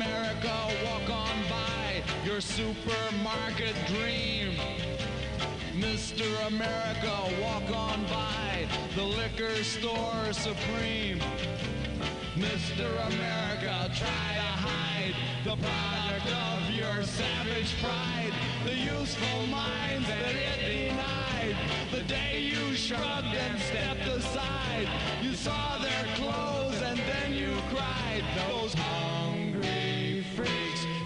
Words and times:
America 0.00 0.56
walk 0.86 1.10
on 1.10 1.36
by 1.50 2.02
your 2.24 2.40
supermarket 2.40 3.74
dream. 3.86 4.54
Mr. 5.74 6.24
America 6.46 7.14
walk 7.42 7.68
on 7.76 8.02
by 8.06 8.66
the 8.96 9.02
liquor 9.02 9.62
store 9.62 10.32
supreme. 10.32 11.20
Mr. 12.34 12.88
America, 13.12 13.90
try 13.94 14.28
to 14.40 14.50
hide 14.64 15.14
the 15.44 15.56
product 15.56 16.32
of 16.48 16.70
your 16.70 17.02
savage 17.02 17.74
pride, 17.82 18.32
the 18.64 18.74
useful 18.74 19.46
minds 19.48 20.08
that 20.08 20.34
it 20.34 20.88
denied. 20.88 21.56
The 21.90 22.04
day 22.04 22.40
you 22.40 22.74
shrugged 22.74 23.34
and 23.34 23.60
stepped 23.60 24.08
aside, 24.08 24.88
you 25.20 25.34
saw 25.34 25.76
their 25.76 26.06
clothes 26.14 26.80
and 26.80 26.98
then 27.00 27.34
you 27.34 27.54
cried. 27.68 28.24
Those 28.48 28.72
homes. 28.72 29.39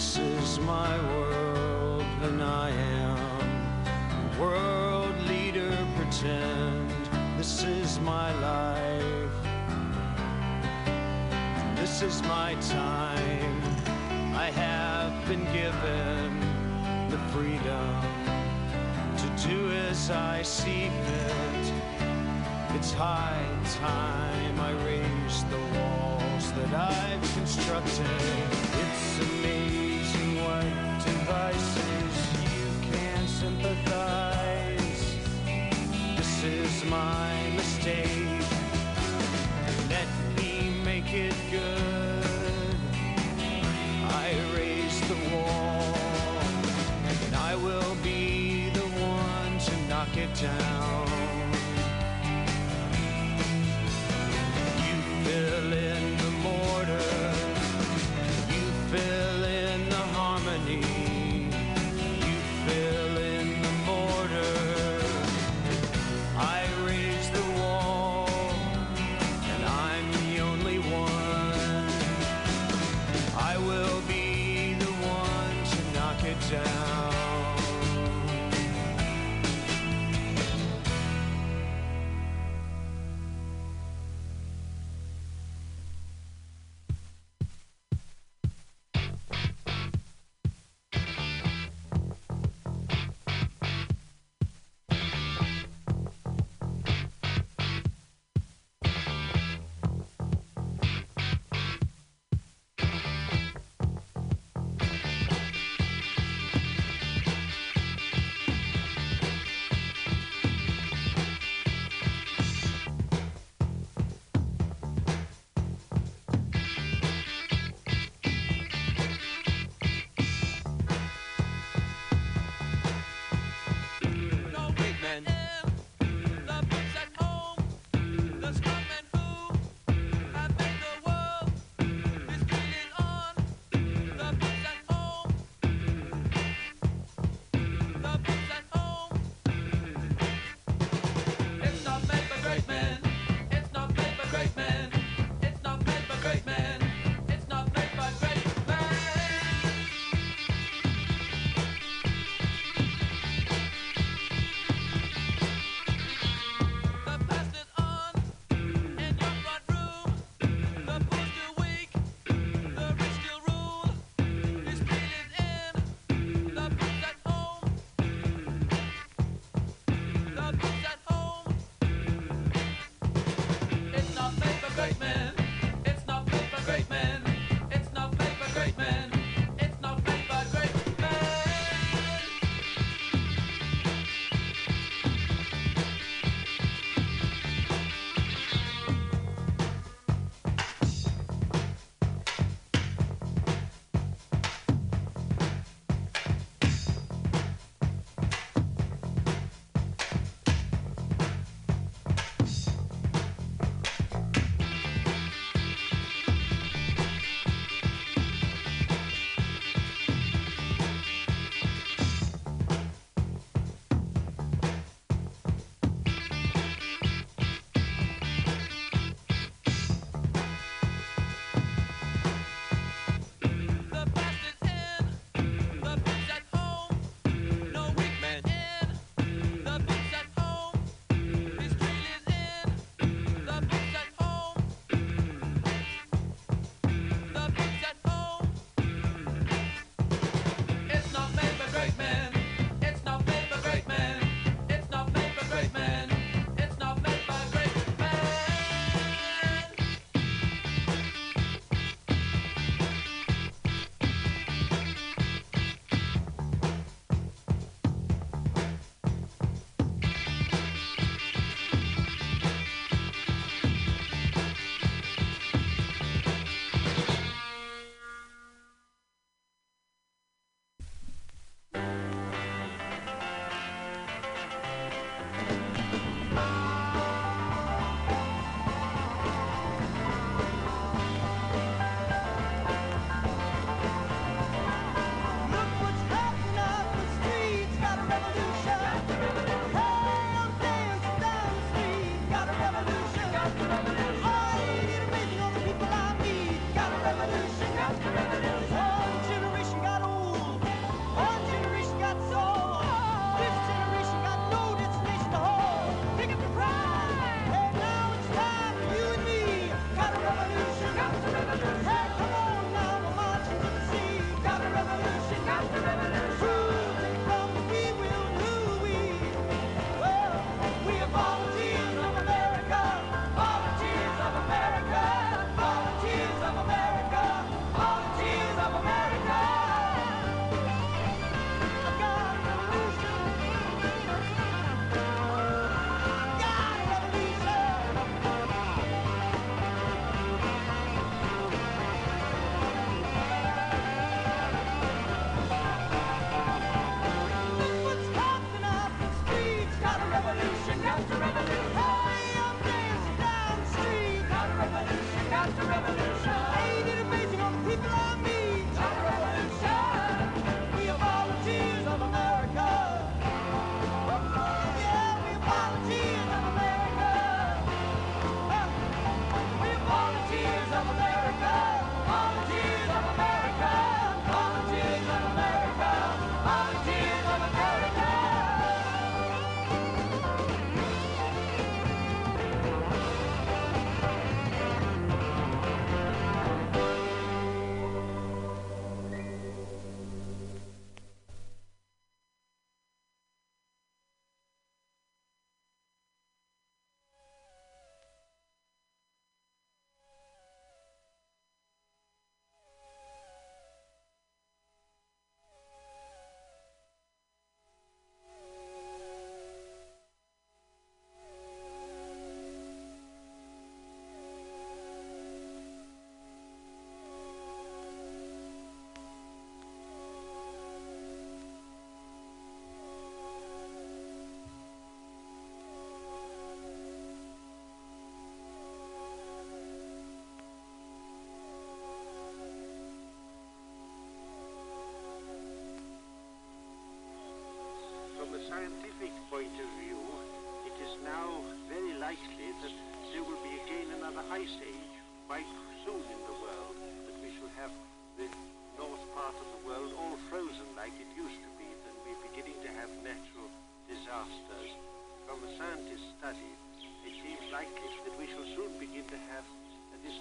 This 0.00 0.16
is 0.16 0.58
my 0.60 0.96
world, 1.12 2.06
and 2.22 2.42
I 2.42 2.70
am 2.70 3.18
a 4.16 4.40
world 4.40 5.14
leader. 5.28 5.76
Pretend 5.94 6.90
this 7.36 7.64
is 7.64 8.00
my 8.00 8.32
life. 8.40 9.36
This 11.76 12.00
is 12.00 12.22
my 12.22 12.54
time. 12.62 13.62
I 14.34 14.50
have 14.64 15.12
been 15.28 15.44
given 15.52 16.40
the 17.10 17.18
freedom 17.28 18.00
to 19.18 19.48
do 19.48 19.70
as 19.70 20.10
I 20.10 20.40
see 20.40 20.88
fit. 21.04 21.74
It's 22.74 22.94
high 22.94 23.44
time 23.82 24.60
I 24.60 24.72
raise 24.86 25.44
the 25.44 25.60
walls 25.78 26.52
that 26.52 26.72
I've 26.72 27.34
constructed. 27.34 28.06
It's 28.80 29.18
amazing 29.18 29.89
This 36.40 36.72
is 36.72 36.90
my 36.90 37.50
mistake. 37.54 38.08
Let 39.90 40.08
me 40.38 40.72
make 40.82 41.12
it 41.12 41.34
good. 41.50 42.76
I 44.08 44.34
raise 44.56 45.00
the 45.02 45.16
wall, 45.34 45.94
and 47.04 47.36
I 47.36 47.56
will 47.56 47.94
be 48.02 48.70
the 48.70 48.88
one 49.04 49.58
to 49.58 49.88
knock 49.88 50.16
it 50.16 50.34
down. 50.34 51.09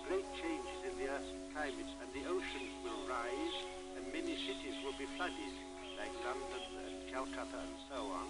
Great 0.09 0.25
changes 0.41 0.79
in 0.89 0.93
the 0.97 1.05
Earth's 1.05 1.29
climate 1.53 1.91
and 2.01 2.09
the 2.17 2.25
oceans 2.25 2.73
will 2.81 2.97
rise, 3.05 3.57
and 3.93 4.01
many 4.09 4.33
cities 4.41 4.73
will 4.81 4.97
be 4.97 5.05
flooded, 5.13 5.53
like 6.01 6.09
London 6.25 6.65
and 6.81 6.97
Calcutta 7.13 7.61
and 7.61 7.77
so 7.85 8.09
on. 8.09 8.25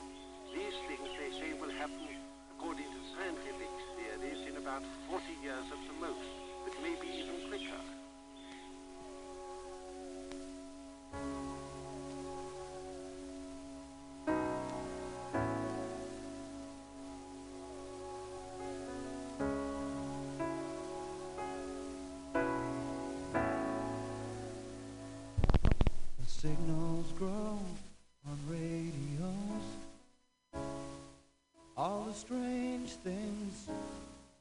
These 0.52 0.76
things, 0.92 1.08
they 1.16 1.32
say, 1.40 1.56
will 1.56 1.72
happen, 1.72 2.04
according 2.52 2.84
to 2.84 3.00
scientific 3.16 3.72
theories, 3.96 4.44
in 4.44 4.60
about 4.60 4.84
40 5.08 5.24
years 5.40 5.64
at 5.72 5.80
the 5.88 5.96
most, 6.04 6.28
but 6.68 6.76
maybe 6.84 7.08
even 7.16 7.48
quicker. 7.48 7.99
Strange 32.20 32.90
things 33.08 33.70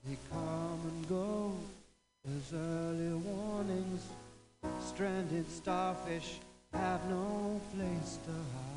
they 0.04 0.16
come 0.32 0.80
and 0.84 1.08
go. 1.08 1.52
as 2.26 2.52
early 2.52 3.12
warnings. 3.14 4.02
Stranded 4.80 5.48
starfish 5.48 6.40
have 6.72 7.08
no 7.08 7.60
place 7.72 8.18
to 8.26 8.32
hide. 8.32 8.67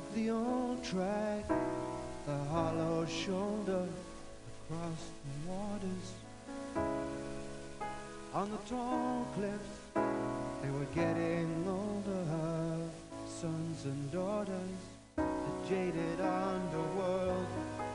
Took 0.00 0.14
the 0.14 0.30
old 0.30 0.82
track, 0.82 1.44
the 2.26 2.38
hollow 2.48 3.04
shoulder 3.04 3.86
across 4.64 5.10
the 5.26 5.52
waters. 5.52 6.14
On 8.32 8.50
the 8.50 8.56
tall 8.66 9.26
cliffs, 9.34 9.76
they 10.62 10.70
were 10.70 10.86
getting 10.94 11.66
older, 11.68 12.78
sons 13.28 13.84
and 13.84 14.10
daughters. 14.10 14.80
The 15.16 15.68
jaded 15.68 16.20
underworld 16.20 17.46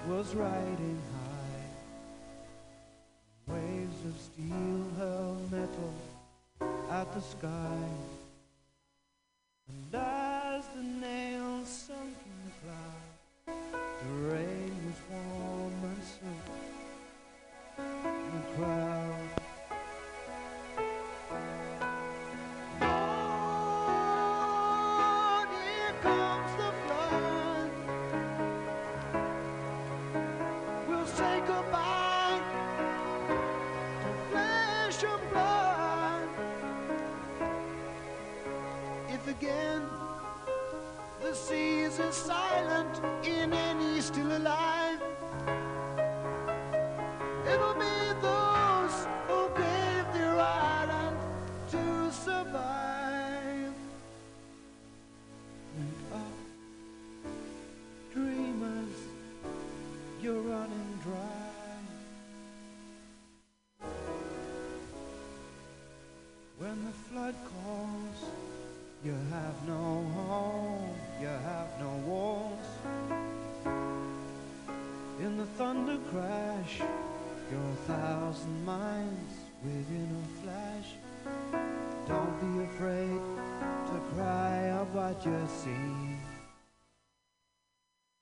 was 0.07 0.35
riding 0.35 1.01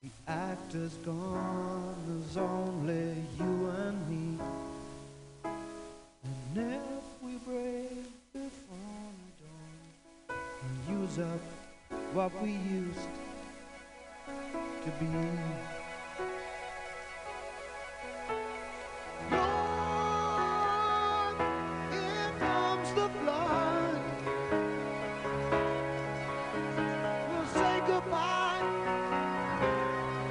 The 0.01 0.09
actor's 0.25 0.93
gone, 1.05 1.95
there's 2.07 2.37
only 2.37 3.15
you 3.37 3.69
and 3.77 4.09
me. 4.09 4.39
And 5.43 6.57
if 6.57 7.03
we 7.21 7.33
break 7.39 8.05
before 8.31 9.11
dawn 9.41 10.37
and 10.61 11.01
use 11.01 11.19
up 11.19 11.41
what 12.13 12.31
we 12.41 12.51
used 12.51 13.09
to 14.83 14.89
be. 15.01 15.72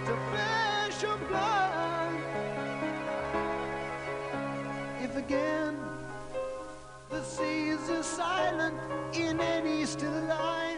to 0.06 0.14
flesh 0.30 1.04
blood. 1.28 2.14
If 5.00 5.16
again 5.16 5.76
the 7.10 7.22
seas 7.22 7.88
is 7.88 8.06
silent 8.06 8.78
in 9.14 9.40
any 9.40 9.84
still 9.86 10.10
line. 10.22 10.71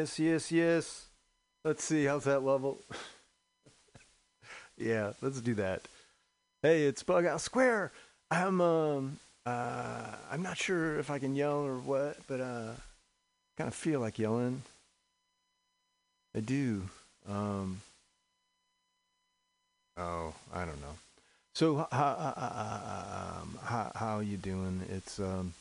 Yes, 0.00 0.18
yes, 0.18 0.50
yes. 0.50 1.04
Let's 1.62 1.84
see, 1.84 2.06
how's 2.06 2.24
that 2.24 2.42
level? 2.42 2.78
yeah, 4.78 5.12
let's 5.20 5.42
do 5.42 5.52
that. 5.56 5.82
Hey, 6.62 6.84
it's 6.84 7.02
Bughouse 7.02 7.42
Square. 7.42 7.92
I'm 8.30 8.62
um 8.62 9.18
uh 9.44 10.16
I'm 10.32 10.42
not 10.42 10.56
sure 10.56 10.98
if 10.98 11.10
I 11.10 11.18
can 11.18 11.34
yell 11.36 11.66
or 11.66 11.76
what, 11.76 12.16
but 12.26 12.40
uh 12.40 12.72
kind 13.58 13.68
of 13.68 13.74
feel 13.74 14.00
like 14.00 14.18
yelling. 14.18 14.62
I 16.34 16.40
do. 16.40 16.88
Um 17.28 17.82
Oh, 19.98 20.32
I 20.54 20.64
don't 20.64 20.80
know. 20.80 20.96
So 21.54 21.86
how 21.92 23.42
um, 23.42 23.58
how 23.62 23.92
how 23.94 24.20
you 24.20 24.38
doing? 24.38 24.80
It's 24.88 25.20
um 25.20 25.52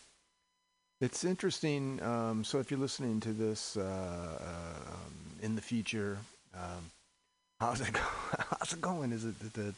it's 1.02 1.24
interesting. 1.24 2.02
Um, 2.04 2.44
so 2.44 2.60
if 2.60 2.70
you're 2.72 2.80
listening 2.80 3.20
to 3.22 3.32
this 3.32 3.78
uh, 3.78 4.38
um, 4.42 5.14
in 5.42 5.56
the 5.56 5.62
future, 5.62 6.18
um, 6.54 6.92
how's 7.60 7.82
it 7.82 7.94
go? 7.94 8.02
how's 8.60 8.74
it 8.74 8.82
going? 8.82 9.12
Is 9.12 9.26
it 9.26 9.54
did, 9.54 9.74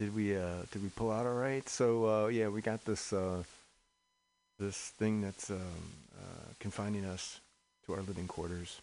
did 0.00 0.14
we 0.14 0.36
uh, 0.36 0.62
did 0.72 0.82
we 0.82 0.88
pull 0.90 1.12
out 1.12 1.26
all 1.26 1.34
right? 1.34 1.68
So 1.68 2.06
uh, 2.24 2.26
yeah, 2.28 2.48
we 2.48 2.60
got 2.62 2.84
this 2.84 3.12
uh, 3.12 3.42
this 4.58 4.76
thing 4.98 5.20
that's 5.20 5.50
um, 5.50 5.58
uh, 6.18 6.52
confining 6.58 7.04
us 7.04 7.40
to 7.86 7.92
our 7.92 8.02
living 8.02 8.26
quarters. 8.26 8.80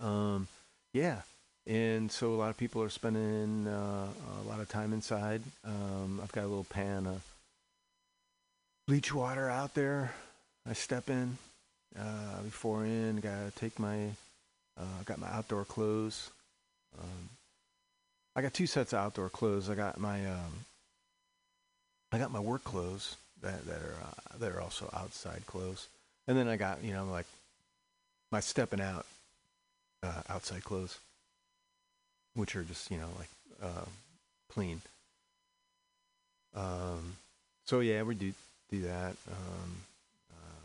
Um, 0.00 0.48
yeah, 0.92 1.20
and 1.66 2.10
so 2.10 2.34
a 2.34 2.36
lot 2.36 2.50
of 2.50 2.58
people 2.58 2.82
are 2.82 2.90
spending 2.90 3.66
a 3.68 4.48
lot 4.48 4.60
of 4.60 4.68
time 4.68 4.92
inside. 4.92 5.42
Um, 5.64 6.20
I've 6.22 6.32
got 6.32 6.44
a 6.44 6.48
little 6.48 6.64
pan 6.64 7.06
bleach 8.92 9.14
water 9.14 9.48
out 9.48 9.72
there. 9.72 10.12
I 10.68 10.74
step 10.74 11.08
in 11.08 11.38
uh, 11.98 12.42
before 12.44 12.84
in. 12.84 13.20
Got 13.20 13.46
to 13.46 13.50
take 13.58 13.78
my 13.78 14.08
uh, 14.78 15.02
got 15.06 15.18
my 15.18 15.28
outdoor 15.28 15.64
clothes. 15.64 16.28
Um, 17.00 17.30
I 18.36 18.42
got 18.42 18.52
two 18.52 18.66
sets 18.66 18.92
of 18.92 18.98
outdoor 18.98 19.30
clothes. 19.30 19.70
I 19.70 19.76
got 19.76 19.98
my 19.98 20.26
um, 20.26 20.66
I 22.12 22.18
got 22.18 22.32
my 22.32 22.38
work 22.38 22.64
clothes 22.64 23.16
that 23.40 23.64
that 23.64 23.80
are 23.80 23.96
uh, 24.02 24.36
that 24.38 24.52
are 24.52 24.60
also 24.60 24.90
outside 24.92 25.46
clothes, 25.46 25.88
and 26.28 26.36
then 26.36 26.46
I 26.46 26.56
got 26.56 26.84
you 26.84 26.92
know 26.92 27.06
like 27.06 27.26
my 28.30 28.40
stepping 28.40 28.82
out 28.82 29.06
uh, 30.02 30.20
outside 30.28 30.64
clothes, 30.64 30.98
which 32.34 32.54
are 32.56 32.62
just 32.62 32.90
you 32.90 32.98
know 32.98 33.08
like 33.18 33.30
uh, 33.62 33.86
clean. 34.50 34.82
Um, 36.54 37.16
so 37.64 37.80
yeah, 37.80 38.02
we 38.02 38.16
do 38.16 38.34
that. 38.80 39.16
Um, 39.28 39.76
uh, 40.32 40.64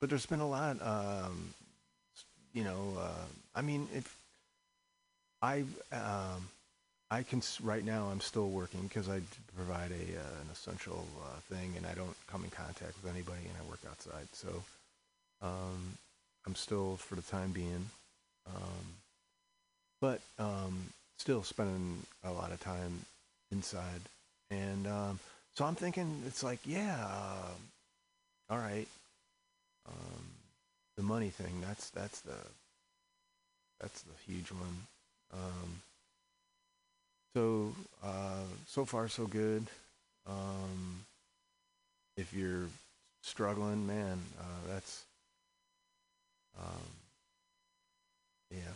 but 0.00 0.10
there's 0.10 0.26
been 0.26 0.40
a 0.40 0.48
lot. 0.48 0.76
Um, 0.80 1.54
you 2.52 2.64
know, 2.64 2.96
uh, 2.98 3.24
I 3.54 3.62
mean, 3.62 3.88
if 3.94 4.16
I 5.42 5.64
um, 5.92 6.48
I 7.10 7.22
can 7.22 7.42
right 7.62 7.84
now, 7.84 8.08
I'm 8.10 8.20
still 8.20 8.48
working 8.48 8.82
because 8.82 9.08
I 9.08 9.20
provide 9.54 9.90
a 9.92 10.18
uh, 10.18 10.40
an 10.42 10.48
essential 10.52 11.06
uh, 11.22 11.38
thing, 11.54 11.74
and 11.76 11.86
I 11.86 11.94
don't 11.94 12.16
come 12.26 12.44
in 12.44 12.50
contact 12.50 12.94
with 13.02 13.12
anybody, 13.12 13.42
and 13.42 13.52
I 13.60 13.68
work 13.68 13.80
outside. 13.88 14.26
So 14.32 14.62
um, 15.42 15.98
I'm 16.46 16.54
still, 16.54 16.96
for 16.96 17.14
the 17.14 17.22
time 17.22 17.52
being, 17.52 17.90
um, 18.46 18.86
but 20.00 20.20
um, 20.38 20.86
still 21.18 21.42
spending 21.42 22.02
a 22.24 22.32
lot 22.32 22.52
of 22.52 22.60
time 22.60 23.04
inside, 23.50 24.00
and 24.50 24.86
so 25.56 25.64
I'm 25.64 25.74
thinking 25.74 26.22
it's 26.26 26.42
like, 26.42 26.60
yeah, 26.64 26.96
uh, 27.00 27.52
all 28.50 28.58
right. 28.58 28.86
Um, 29.88 30.24
the 30.96 31.02
money 31.02 31.30
thing. 31.30 31.60
That's 31.60 31.90
that's 31.90 32.20
the 32.20 32.36
that's 33.80 34.02
the 34.02 34.32
huge 34.32 34.50
one. 34.50 34.86
Um, 35.32 35.80
so 37.34 37.72
uh, 38.04 38.44
so 38.66 38.84
far 38.84 39.08
so 39.08 39.26
good. 39.26 39.66
Um, 40.26 41.04
if 42.16 42.32
you're 42.34 42.66
struggling, 43.22 43.86
man, 43.86 44.18
uh, 44.38 44.72
that's 44.72 45.04
um, 46.58 46.82
yeah. 48.50 48.74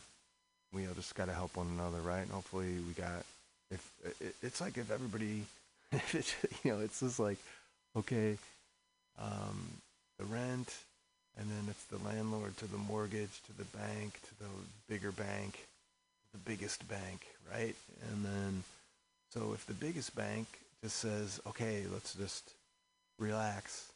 We 0.72 0.86
all 0.86 0.94
just 0.94 1.14
got 1.14 1.26
to 1.26 1.34
help 1.34 1.56
one 1.56 1.66
another, 1.68 2.00
right? 2.00 2.20
And 2.20 2.30
hopefully, 2.30 2.76
we 2.86 2.92
got. 2.94 3.24
If 3.70 3.88
it, 4.20 4.34
it's 4.42 4.60
like 4.60 4.78
if 4.78 4.90
everybody, 4.90 5.44
you 6.12 6.72
know, 6.72 6.80
it's 6.80 7.00
just 7.00 7.18
like, 7.18 7.38
okay, 7.96 8.38
um, 9.18 9.80
the 10.18 10.24
rent, 10.24 10.74
and 11.38 11.48
then 11.48 11.66
it's 11.68 11.84
the 11.84 11.98
landlord 12.08 12.56
to 12.58 12.66
the 12.66 12.76
mortgage 12.76 13.40
to 13.46 13.56
the 13.56 13.64
bank 13.76 14.20
to 14.22 14.38
the 14.38 14.50
bigger 14.88 15.12
bank, 15.12 15.66
the 16.32 16.38
biggest 16.38 16.86
bank, 16.88 17.26
right? 17.50 17.74
And 18.10 18.24
then, 18.24 18.62
so 19.32 19.52
if 19.54 19.66
the 19.66 19.74
biggest 19.74 20.14
bank 20.14 20.46
just 20.82 20.96
says, 20.96 21.40
okay, 21.46 21.84
let's 21.92 22.14
just 22.14 22.52
relax, 23.18 23.92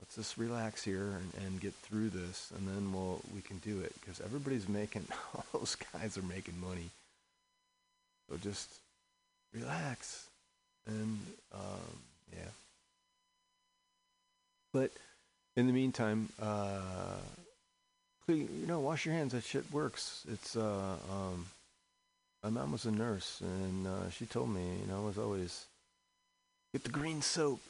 let's 0.00 0.16
just 0.16 0.36
relax 0.38 0.82
here 0.82 1.20
and, 1.20 1.44
and 1.44 1.60
get 1.60 1.74
through 1.74 2.10
this, 2.10 2.52
and 2.56 2.66
then 2.66 2.92
we'll 2.92 3.20
we 3.34 3.40
can 3.42 3.58
do 3.58 3.80
it 3.80 3.94
because 4.00 4.20
everybody's 4.20 4.68
making 4.68 5.06
all 5.34 5.44
those 5.52 5.76
guys 5.92 6.18
are 6.18 6.22
making 6.22 6.60
money. 6.60 6.90
So 8.28 8.36
just 8.36 8.68
relax, 9.52 10.26
and 10.86 11.18
um, 11.52 11.98
yeah. 12.32 12.50
But 14.72 14.92
in 15.56 15.66
the 15.66 15.72
meantime, 15.72 16.28
uh, 16.40 17.16
you 18.28 18.66
know, 18.66 18.80
wash 18.80 19.04
your 19.04 19.14
hands. 19.14 19.32
That 19.32 19.44
shit 19.44 19.64
works. 19.72 20.24
It's 20.30 20.56
uh, 20.56 20.96
um, 21.10 21.46
my 22.42 22.50
mom 22.50 22.72
was 22.72 22.84
a 22.84 22.90
nurse, 22.90 23.40
and 23.40 23.86
uh, 23.86 24.10
she 24.10 24.26
told 24.26 24.50
me, 24.50 24.62
you 24.80 24.86
know, 24.86 25.08
as 25.08 25.18
always, 25.18 25.66
get 26.72 26.84
the 26.84 26.90
green 26.90 27.22
soap. 27.22 27.60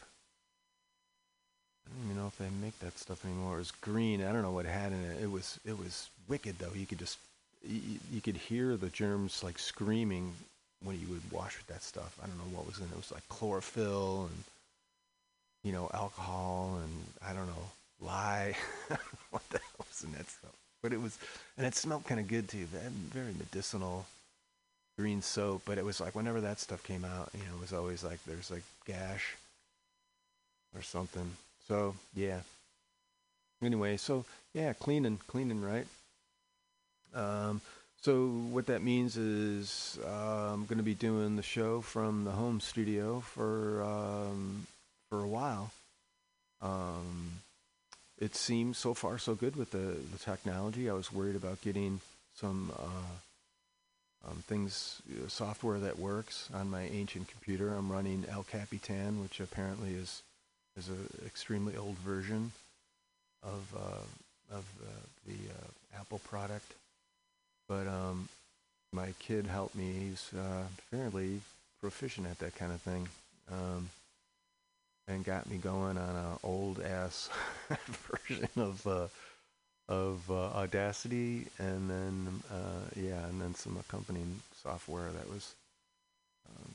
I 1.86 1.90
don't 1.92 2.04
even 2.04 2.22
know 2.22 2.28
if 2.28 2.38
they 2.38 2.48
make 2.62 2.78
that 2.80 2.98
stuff 2.98 3.24
anymore. 3.24 3.56
It 3.56 3.58
was 3.58 3.70
green. 3.72 4.22
I 4.22 4.32
don't 4.32 4.42
know 4.42 4.52
what 4.52 4.66
it 4.66 4.70
had 4.70 4.92
in 4.92 5.02
it. 5.04 5.22
It 5.22 5.30
was 5.30 5.58
it 5.64 5.76
was 5.78 6.08
wicked 6.28 6.58
though. 6.58 6.72
You 6.74 6.86
could 6.86 6.98
just 6.98 7.18
you, 7.66 7.98
you 8.12 8.20
could 8.20 8.36
hear 8.36 8.76
the 8.76 8.90
germs 8.90 9.42
like 9.42 9.58
screaming 9.58 10.34
when 10.82 10.98
you 10.98 11.06
would 11.08 11.30
wash 11.30 11.56
with 11.56 11.66
that 11.68 11.82
stuff. 11.82 12.18
I 12.22 12.26
don't 12.26 12.38
know 12.38 12.56
what 12.56 12.66
was 12.66 12.78
in 12.78 12.84
it. 12.84 12.92
It 12.92 12.96
was 12.96 13.12
like 13.12 13.26
chlorophyll 13.28 14.28
and 14.30 14.44
you 15.62 15.72
know 15.72 15.90
alcohol 15.92 16.80
and 16.82 17.04
I 17.26 17.32
don't 17.34 17.46
know 17.46 17.70
lye. 18.00 18.54
what 19.30 19.48
the 19.50 19.58
hell 19.58 19.86
was 19.88 20.04
in 20.04 20.12
that 20.12 20.28
stuff? 20.28 20.52
But 20.82 20.92
it 20.92 21.00
was 21.00 21.18
and 21.58 21.66
it 21.66 21.74
smelled 21.74 22.06
kind 22.06 22.20
of 22.20 22.28
good 22.28 22.48
too. 22.48 22.64
Very, 22.66 22.84
very 23.12 23.34
medicinal 23.38 24.06
green 24.98 25.22
soap. 25.22 25.62
But 25.64 25.78
it 25.78 25.84
was 25.84 26.00
like 26.00 26.14
whenever 26.14 26.40
that 26.40 26.60
stuff 26.60 26.82
came 26.84 27.04
out, 27.04 27.30
you 27.34 27.40
know, 27.40 27.56
it 27.56 27.60
was 27.60 27.72
always 27.72 28.02
like 28.02 28.22
there's 28.24 28.50
like 28.50 28.62
gash 28.86 29.36
or 30.74 30.82
something. 30.82 31.30
So 31.68 31.94
yeah. 32.14 32.40
Anyway, 33.62 33.98
so 33.98 34.24
yeah, 34.54 34.72
cleaning, 34.72 35.18
cleaning, 35.26 35.62
right? 35.62 35.86
Um, 37.14 37.60
so 38.02 38.28
what 38.50 38.66
that 38.66 38.82
means 38.82 39.16
is 39.16 39.98
uh, 40.04 40.52
I'm 40.52 40.64
going 40.66 40.78
to 40.78 40.84
be 40.84 40.94
doing 40.94 41.36
the 41.36 41.42
show 41.42 41.80
from 41.80 42.24
the 42.24 42.30
home 42.30 42.60
studio 42.60 43.20
for 43.20 43.82
um, 43.82 44.66
for 45.10 45.22
a 45.22 45.28
while. 45.28 45.70
Um, 46.62 47.32
it 48.18 48.34
seems 48.34 48.76
so 48.76 48.92
far 48.94 49.18
so 49.18 49.34
good 49.34 49.56
with 49.56 49.70
the, 49.70 49.96
the 50.12 50.18
technology. 50.18 50.90
I 50.90 50.92
was 50.92 51.12
worried 51.12 51.36
about 51.36 51.62
getting 51.62 52.00
some 52.34 52.70
uh, 52.78 54.28
um, 54.28 54.44
things, 54.46 55.00
uh, 55.10 55.28
software 55.28 55.78
that 55.78 55.98
works 55.98 56.48
on 56.52 56.70
my 56.70 56.82
ancient 56.82 57.28
computer. 57.28 57.74
I'm 57.74 57.90
running 57.90 58.24
El 58.30 58.42
Capitan, 58.42 59.22
which 59.22 59.40
apparently 59.40 59.94
is 59.94 60.22
is 60.76 60.88
an 60.88 61.08
extremely 61.26 61.76
old 61.76 61.96
version 61.98 62.52
of 63.42 63.66
uh, 63.76 64.56
of 64.56 64.64
uh, 64.82 64.90
the 65.26 65.34
uh, 65.34 66.00
Apple 66.00 66.20
product. 66.20 66.74
But 67.70 67.86
um, 67.86 68.28
my 68.92 69.14
kid 69.20 69.46
helped 69.46 69.76
me. 69.76 69.92
He's 69.92 70.28
uh, 70.36 70.64
fairly 70.90 71.40
proficient 71.80 72.26
at 72.26 72.40
that 72.40 72.56
kind 72.56 72.72
of 72.72 72.80
thing, 72.82 73.08
um, 73.48 73.88
and 75.06 75.24
got 75.24 75.48
me 75.48 75.56
going 75.56 75.96
on 75.96 76.16
an 76.16 76.38
old 76.42 76.80
ass 76.80 77.30
version 78.28 78.48
of 78.56 78.84
uh, 78.88 79.06
of 79.88 80.28
uh, 80.28 80.50
Audacity, 80.58 81.46
and 81.60 81.88
then 81.88 82.42
yeah, 82.96 83.24
and 83.28 83.40
then 83.40 83.54
some 83.54 83.76
accompanying 83.76 84.40
software 84.60 85.12
that 85.12 85.30
was 85.30 85.54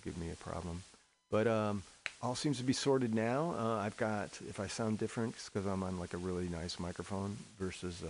giving 0.06 0.22
me 0.22 0.32
a 0.32 0.36
problem. 0.38 0.82
But 1.30 1.46
um, 1.46 1.84
all 2.22 2.36
seems 2.36 2.58
to 2.60 2.64
be 2.64 2.72
sorted 2.72 3.14
now. 3.14 3.54
Uh, 3.60 3.80
I've 3.80 3.98
got, 3.98 4.40
if 4.48 4.62
I 4.62 4.68
sound 4.68 4.98
different, 5.00 5.36
because 5.54 5.68
I'm 5.68 5.84
on 5.84 6.00
like 6.00 6.14
a 6.14 6.18
really 6.18 6.48
nice 6.48 6.80
microphone 6.80 7.36
versus 7.60 8.02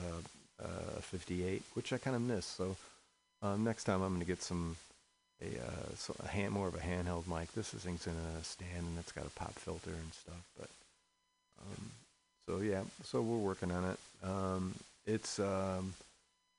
uh, 0.62 0.98
uh, 0.98 1.02
58, 1.02 1.64
which 1.74 1.94
I 1.94 1.98
kind 1.98 2.16
of 2.16 2.22
miss. 2.22 2.46
So 2.46 2.76
um, 3.42 3.64
next 3.64 3.84
time 3.84 4.02
I'm 4.02 4.10
going 4.10 4.20
to 4.22 4.26
get 4.26 4.42
some 4.42 4.78
a, 5.42 5.48
uh, 5.48 5.96
so 5.96 6.16
a 6.24 6.28
hand 6.28 6.54
more 6.54 6.68
of 6.68 6.76
a 6.76 6.80
handheld 6.80 7.28
mic. 7.28 7.52
This 7.54 7.70
thing's 7.70 8.08
in 8.08 8.14
a 8.14 8.44
stand 8.44 8.86
and 8.88 8.98
it's 9.00 9.12
got 9.12 9.26
a 9.26 9.30
pop 9.32 9.54
filter 9.54 9.92
and 9.92 10.14
stuff. 10.14 10.44
But 10.58 10.70
um, 11.62 11.92
so 12.48 12.60
yeah, 12.60 12.82
so 13.04 13.22
we're 13.22 13.38
working 13.38 13.72
on 13.72 13.86
it. 13.86 14.00
Um, 14.24 14.76
it's 15.06 15.40
um, 15.40 15.94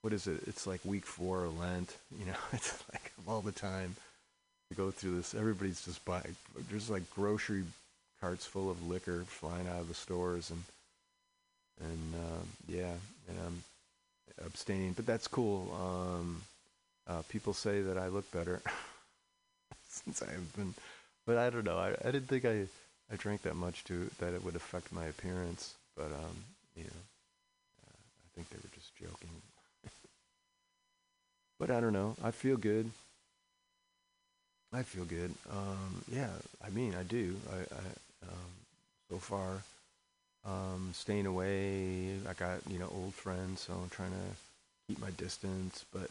what 0.03 0.13
is 0.13 0.27
it? 0.27 0.41
It's 0.47 0.67
like 0.67 0.81
week 0.85 1.07
four 1.07 1.45
of 1.45 1.59
Lent. 1.59 1.97
You 2.19 2.27
know, 2.27 2.39
it's 2.53 2.83
like 2.93 3.13
all 3.27 3.41
the 3.41 3.53
time 3.53 3.97
to 4.71 4.77
go 4.77 4.91
through 4.91 5.17
this. 5.17 5.35
Everybody's 5.35 5.85
just 5.85 6.05
buying. 6.05 6.37
There's 6.71 6.91
like 6.91 7.09
grocery 7.11 7.65
carts 8.21 8.47
full 8.47 8.71
of 8.71 8.87
liquor 8.87 9.25
flying 9.27 9.69
out 9.69 9.81
of 9.81 9.89
the 9.89 9.95
stores, 9.95 10.51
and 10.51 10.63
and 11.81 12.15
uh, 12.15 12.45
yeah, 12.69 12.95
and 13.29 13.39
I'm 13.47 13.63
abstaining, 14.45 14.93
but 14.93 15.07
that's 15.07 15.29
cool. 15.29 15.73
Um, 15.75 16.43
uh, 17.07 17.23
people 17.29 17.55
say 17.55 17.81
that 17.83 17.99
I 17.99 18.09
look 18.09 18.31
better 18.33 18.63
since 19.89 20.23
I've 20.23 20.55
been, 20.57 20.75
but 21.27 21.39
I 21.39 21.51
don't 21.51 21.65
know. 21.65 21.79
I, 21.79 21.91
I 22.07 22.11
didn't 22.11 22.29
think 22.29 22.45
I 22.45 22.67
I 23.13 23.17
drank 23.17 23.43
that 23.43 23.55
much 23.57 23.85
to 23.85 24.11
that 24.19 24.35
it 24.35 24.45
would 24.45 24.57
affect 24.57 24.93
my 24.93 25.07
appearance, 25.07 25.75
but 25.97 26.07
um, 26.07 26.45
you 26.77 26.85
know, 26.85 27.03
uh, 27.87 27.97
I 27.97 28.29
think 28.35 28.51
they 28.51 28.57
were 28.57 28.75
just 28.75 28.95
joking. 28.97 29.43
but 31.59 31.71
I 31.71 31.81
don't 31.81 31.93
know. 31.93 32.17
I 32.23 32.31
feel 32.31 32.57
good. 32.57 32.91
I 34.73 34.83
feel 34.83 35.05
good. 35.05 35.33
Um, 35.51 36.05
yeah, 36.11 36.31
I 36.65 36.71
mean, 36.71 36.95
I 36.95 37.03
do. 37.03 37.37
I, 37.51 37.57
I 37.75 38.29
um, 38.29 38.53
so 39.11 39.19
far, 39.19 39.63
um, 40.47 40.91
staying 40.95 41.27
away. 41.27 42.17
I 42.29 42.33
got 42.35 42.61
you 42.69 42.79
know 42.79 42.91
old 42.95 43.15
friends, 43.15 43.63
so 43.63 43.75
I'm 43.75 43.91
trying 43.91 44.13
to 44.13 44.37
keep 44.89 45.01
my 45.01 45.11
distance. 45.11 45.85
But 45.93 46.11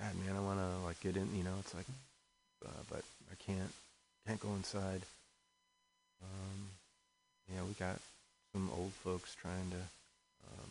God, 0.00 0.14
man, 0.24 0.36
I 0.36 0.40
want 0.40 0.58
to 0.58 0.84
like 0.84 1.00
get 1.00 1.16
in. 1.16 1.28
You 1.36 1.44
know, 1.44 1.54
it's 1.60 1.74
like, 1.74 1.86
uh, 2.64 2.82
but 2.90 3.02
I 3.30 3.34
can't. 3.46 3.72
Can't 4.26 4.40
go 4.40 4.54
inside. 4.56 5.00
Um, 6.22 6.68
yeah, 7.50 7.62
we 7.62 7.72
got 7.74 7.98
some 8.52 8.70
old 8.76 8.92
folks 8.92 9.34
trying 9.40 9.70
to 9.70 9.76
um, 9.76 10.70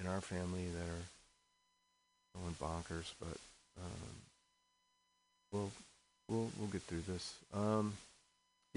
in 0.00 0.06
our 0.06 0.20
family 0.20 0.66
that 0.74 0.82
are 0.82 2.40
going 2.42 2.54
bonkers, 2.60 3.12
but 3.18 3.38
um, 3.80 4.10
we'll 5.52 5.70
we'll 6.28 6.50
we'll 6.58 6.68
get 6.68 6.82
through 6.82 7.02
this. 7.08 7.34
Um, 7.54 7.94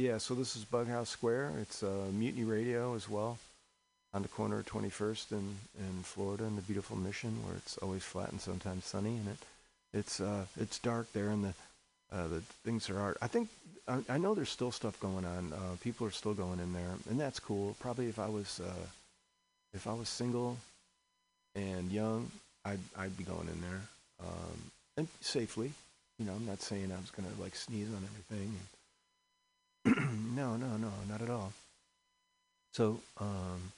yeah, 0.01 0.17
so 0.17 0.33
this 0.33 0.55
is 0.55 0.65
Bughouse 0.65 1.09
Square. 1.09 1.53
It's 1.61 1.83
uh, 1.83 2.07
Mutiny 2.11 2.43
Radio 2.43 2.95
as 2.95 3.07
well, 3.07 3.37
on 4.15 4.23
the 4.23 4.27
corner 4.27 4.59
of 4.59 4.65
21st 4.65 5.31
and 5.31 5.55
in 5.77 6.01
Florida 6.01 6.45
in 6.45 6.55
the 6.55 6.63
beautiful 6.63 6.97
Mission, 6.97 7.37
where 7.45 7.55
it's 7.55 7.77
always 7.77 8.03
flat 8.03 8.31
and 8.31 8.41
sometimes 8.41 8.85
sunny, 8.85 9.17
and 9.17 9.27
it 9.27 9.37
it's 9.93 10.19
uh, 10.19 10.45
it's 10.59 10.79
dark 10.79 11.11
there, 11.13 11.29
and 11.29 11.43
the 11.43 11.53
uh, 12.11 12.27
the 12.27 12.41
things 12.65 12.89
are 12.89 12.99
art. 12.99 13.17
I 13.21 13.27
think 13.27 13.49
I, 13.87 13.99
I 14.09 14.17
know 14.17 14.33
there's 14.33 14.49
still 14.49 14.71
stuff 14.71 14.99
going 14.99 15.23
on. 15.23 15.53
Uh, 15.53 15.75
people 15.83 16.07
are 16.07 16.11
still 16.11 16.33
going 16.33 16.59
in 16.59 16.73
there, 16.73 16.93
and 17.07 17.19
that's 17.19 17.39
cool. 17.39 17.75
Probably 17.79 18.07
if 18.07 18.17
I 18.17 18.27
was 18.27 18.59
uh, 18.59 18.85
if 19.75 19.85
I 19.85 19.93
was 19.93 20.09
single 20.09 20.57
and 21.53 21.91
young, 21.91 22.31
I'd 22.65 22.79
I'd 22.97 23.17
be 23.17 23.23
going 23.23 23.49
in 23.49 23.61
there 23.61 23.81
um, 24.21 24.71
and 24.97 25.07
safely. 25.19 25.73
You 26.17 26.25
know, 26.25 26.33
I'm 26.33 26.47
not 26.47 26.61
saying 26.61 26.91
I 26.91 26.99
was 26.99 27.11
gonna 27.11 27.33
like 27.39 27.55
sneeze 27.55 27.89
on 27.89 28.03
everything. 28.03 28.55
no, 29.85 30.55
no, 30.55 30.77
no, 30.77 30.91
not 31.09 31.21
at 31.21 31.29
all. 31.29 31.53
So, 32.73 32.99
um, 33.19 33.71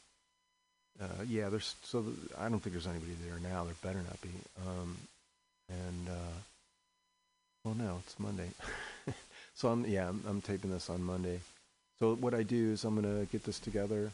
uh, 1.02 1.24
yeah, 1.28 1.50
there's 1.50 1.76
so 1.84 2.02
th- 2.02 2.16
I 2.38 2.50
don't 2.50 2.60
think 2.60 2.74
there's 2.74 2.88
anybody 2.88 3.16
there 3.26 3.40
now. 3.40 3.64
There 3.64 3.74
better 3.82 4.00
not 4.00 4.22
be. 4.22 4.30
Um, 4.68 4.98
and 5.70 6.10
uh, 6.10 6.38
well, 7.64 7.76
no, 7.76 8.00
it's 8.06 8.20
Monday. 8.20 8.50
so 9.56 9.70
I'm 9.70 9.86
yeah, 9.86 10.10
I'm, 10.10 10.24
I'm 10.28 10.42
taping 10.42 10.72
this 10.72 10.90
on 10.90 11.04
Monday. 11.04 11.40
So 12.00 12.16
what 12.16 12.34
I 12.34 12.44
do 12.44 12.72
is 12.72 12.84
I'm 12.84 12.96
gonna 12.96 13.26
get 13.26 13.44
this 13.44 13.60
together. 13.60 14.12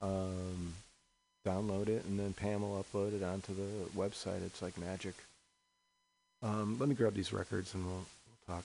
Um, 0.00 0.74
download 1.46 1.88
it, 1.88 2.04
and 2.04 2.18
then 2.18 2.32
Pam 2.32 2.62
will 2.62 2.84
upload 2.84 3.14
it 3.14 3.22
onto 3.22 3.54
the 3.54 3.88
website. 3.96 4.44
It's 4.44 4.62
like 4.62 4.78
magic. 4.78 5.14
Um, 6.42 6.76
let 6.78 6.88
me 6.88 6.94
grab 6.94 7.14
these 7.14 7.32
records 7.32 7.74
and 7.74 7.84
we'll, 7.84 7.94
we'll 7.94 8.56
talk. 8.56 8.64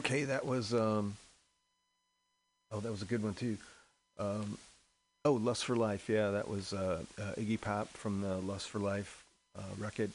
Okay, 0.00 0.24
that 0.24 0.46
was 0.46 0.72
um, 0.72 1.14
oh, 2.72 2.80
that 2.80 2.90
was 2.90 3.02
a 3.02 3.06
good 3.06 3.22
one 3.22 3.34
too. 3.34 3.58
Um, 4.18 4.56
oh, 5.26 5.34
Lust 5.34 5.66
for 5.66 5.76
Life, 5.76 6.08
yeah, 6.08 6.30
that 6.30 6.48
was 6.48 6.72
uh, 6.72 7.00
uh, 7.18 7.32
Iggy 7.36 7.60
Pop 7.60 7.88
from 7.88 8.22
the 8.22 8.36
Lust 8.36 8.70
for 8.70 8.78
Life 8.78 9.22
uh, 9.58 9.62
record. 9.78 10.10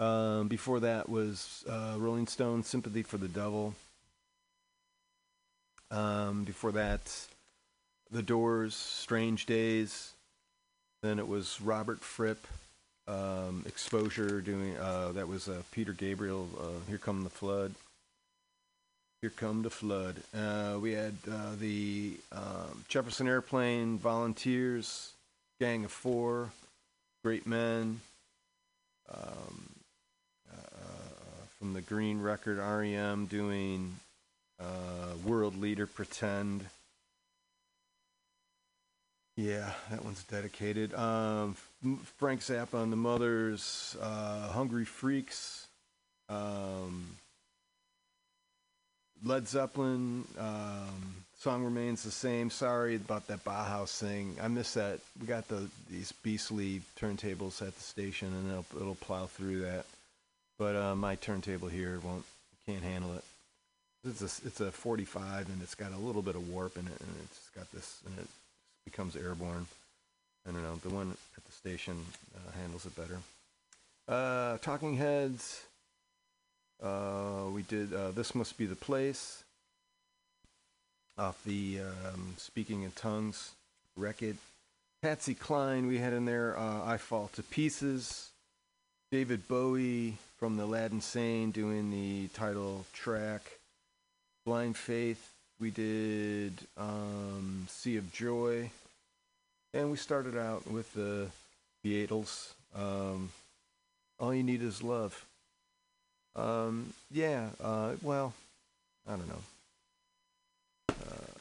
Um, 0.00 0.48
before 0.48 0.80
that 0.80 1.08
was 1.08 1.64
uh, 1.68 1.94
Rolling 1.98 2.26
Stone, 2.26 2.64
Sympathy 2.64 3.02
for 3.02 3.18
the 3.18 3.28
Devil. 3.28 3.74
Um, 5.92 6.44
before 6.44 6.72
that, 6.72 7.00
The 8.10 8.22
Doors, 8.22 8.74
Strange 8.74 9.46
Days. 9.46 10.12
Then 11.02 11.18
it 11.18 11.28
was 11.28 11.60
Robert 11.60 12.00
Fripp, 12.00 12.46
um, 13.06 13.62
Exposure, 13.66 14.40
doing 14.40 14.76
uh, 14.78 15.12
that 15.12 15.28
was 15.28 15.48
uh, 15.48 15.62
Peter 15.70 15.92
Gabriel, 15.92 16.48
Here 16.88 16.98
Come 16.98 17.22
the 17.22 17.30
Flood. 17.30 17.74
Here 19.22 19.28
Come 19.28 19.60
the 19.60 19.68
Flood. 19.68 20.16
Uh, 20.34 20.78
we 20.80 20.92
had 20.92 21.14
uh, 21.30 21.54
the 21.58 22.14
um, 22.32 22.84
Jefferson 22.88 23.28
Airplane, 23.28 23.98
Volunteers, 23.98 25.12
Gang 25.60 25.84
of 25.84 25.92
Four, 25.92 26.48
Great 27.22 27.46
Men. 27.46 28.00
Um, 29.14 29.68
uh, 30.50 30.56
from 31.58 31.74
the 31.74 31.82
Green 31.82 32.22
Record, 32.22 32.56
REM 32.56 33.26
doing 33.26 33.94
uh, 34.58 35.12
World 35.26 35.60
Leader 35.60 35.86
Pretend. 35.86 36.64
Yeah, 39.36 39.70
that 39.90 40.02
one's 40.02 40.24
dedicated. 40.24 40.94
Um, 40.94 41.56
Frank 42.16 42.40
Zappa 42.40 42.82
and 42.82 42.90
the 42.90 42.96
Mothers, 42.96 43.98
uh, 44.00 44.48
Hungry 44.48 44.86
Freaks, 44.86 45.66
um, 46.30 47.16
Led 49.24 49.48
Zeppelin. 49.48 50.24
Um, 50.38 51.14
song 51.38 51.64
remains 51.64 52.02
the 52.02 52.10
same. 52.10 52.50
Sorry 52.50 52.96
about 52.96 53.26
that 53.28 53.44
Bauhaus 53.44 53.98
thing. 53.98 54.36
I 54.40 54.48
miss 54.48 54.74
that. 54.74 55.00
We 55.20 55.26
got 55.26 55.48
the 55.48 55.68
these 55.90 56.12
beastly 56.12 56.82
turntables 56.98 57.66
at 57.66 57.74
the 57.74 57.82
station, 57.82 58.28
and 58.28 58.50
it'll 58.50 58.80
it'll 58.80 58.94
plow 58.96 59.26
through 59.26 59.60
that. 59.62 59.86
But 60.58 60.76
uh, 60.76 60.94
my 60.94 61.14
turntable 61.16 61.68
here 61.68 61.98
won't 62.02 62.24
can't 62.66 62.82
handle 62.82 63.14
it. 63.14 63.24
It's 64.04 64.22
a 64.22 64.46
it's 64.46 64.60
a 64.60 64.70
45, 64.70 65.48
and 65.48 65.62
it's 65.62 65.74
got 65.74 65.92
a 65.92 65.98
little 65.98 66.22
bit 66.22 66.34
of 66.34 66.48
warp 66.48 66.76
in 66.76 66.86
it, 66.86 67.00
and 67.00 67.14
it's 67.24 67.50
got 67.56 67.70
this, 67.72 67.98
and 68.06 68.18
it 68.18 68.28
becomes 68.84 69.16
airborne. 69.16 69.66
I 70.48 70.52
don't 70.52 70.62
know. 70.62 70.76
The 70.76 70.88
one 70.88 71.16
at 71.36 71.44
the 71.44 71.52
station 71.52 71.98
uh, 72.34 72.58
handles 72.58 72.86
it 72.86 72.96
better. 72.96 73.18
Uh, 74.08 74.56
Talking 74.58 74.96
Heads. 74.96 75.64
Uh, 76.82 77.50
we 77.52 77.62
did 77.62 77.92
uh, 77.92 78.10
This 78.12 78.34
Must 78.34 78.56
Be 78.56 78.66
the 78.66 78.76
Place 78.76 79.44
off 81.18 81.42
the 81.44 81.80
um, 81.80 82.34
Speaking 82.38 82.82
in 82.82 82.90
Tongues 82.92 83.52
record. 83.96 84.38
Patsy 85.02 85.34
Cline, 85.34 85.86
we 85.86 85.98
had 85.98 86.12
in 86.12 86.24
there 86.24 86.58
uh, 86.58 86.84
I 86.84 86.96
Fall 86.96 87.30
to 87.34 87.42
Pieces. 87.42 88.30
David 89.12 89.46
Bowie 89.48 90.16
from 90.38 90.56
the 90.56 90.64
Aladdin 90.64 91.00
Sane 91.00 91.50
doing 91.50 91.90
the 91.90 92.28
title 92.28 92.86
track. 92.92 93.42
Blind 94.46 94.76
Faith, 94.76 95.32
we 95.58 95.70
did 95.70 96.52
um, 96.78 97.66
Sea 97.68 97.98
of 97.98 98.10
Joy. 98.12 98.70
And 99.74 99.90
we 99.90 99.96
started 99.96 100.36
out 100.36 100.66
with 100.70 100.92
the 100.94 101.28
Beatles. 101.84 102.52
Um, 102.74 103.30
All 104.18 104.34
You 104.34 104.42
Need 104.42 104.62
Is 104.62 104.82
Love. 104.82 105.26
Um, 106.40 106.94
yeah, 107.10 107.48
uh, 107.62 107.92
well, 108.02 108.32
I 109.06 109.10
don't 109.10 109.28
know. 109.28 109.42
Uh, 110.88 111.34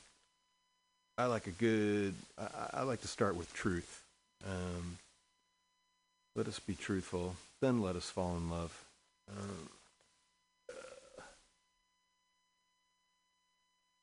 I 1.17 1.25
like 1.25 1.47
a 1.47 1.51
good. 1.51 2.13
I, 2.37 2.79
I 2.79 2.83
like 2.83 3.01
to 3.01 3.07
start 3.07 3.35
with 3.35 3.53
truth. 3.53 4.03
Um, 4.45 4.97
let 6.35 6.47
us 6.47 6.59
be 6.59 6.75
truthful, 6.75 7.35
then 7.61 7.81
let 7.81 7.95
us 7.95 8.09
fall 8.09 8.35
in 8.35 8.49
love. 8.49 8.83
Um, 9.29 9.69
uh, 10.69 11.21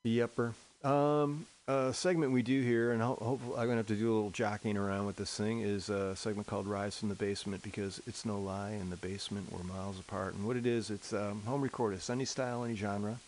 yepper. 0.07 0.55
Um, 0.87 1.47
a 1.67 1.93
segment 1.93 2.31
we 2.31 2.43
do 2.43 2.63
here, 2.63 2.93
and 2.93 3.03
ho- 3.03 3.19
hopefully 3.21 3.59
I'm 3.59 3.67
gonna 3.67 3.79
have 3.79 3.89
to 3.89 3.97
do 3.97 4.13
a 4.13 4.15
little 4.15 4.31
jockeying 4.31 4.77
around 4.77 5.07
with 5.07 5.17
this 5.17 5.37
thing. 5.37 5.63
Is 5.63 5.89
a 5.89 6.15
segment 6.15 6.47
called 6.47 6.69
"Rise 6.69 6.97
from 6.97 7.09
the 7.09 7.17
Basement" 7.17 7.65
because 7.65 8.01
it's 8.07 8.25
no 8.25 8.39
lie. 8.39 8.71
In 8.71 8.91
the 8.91 8.97
basement, 8.97 9.51
we're 9.51 9.65
miles 9.65 9.99
apart, 9.99 10.35
and 10.35 10.47
what 10.47 10.57
it 10.57 10.65
is, 10.65 10.91
it's 10.91 11.13
um, 11.13 11.43
home 11.43 11.61
recorded, 11.61 12.01
any 12.09 12.25
style, 12.25 12.65
any 12.65 12.77
genre. 12.77 13.19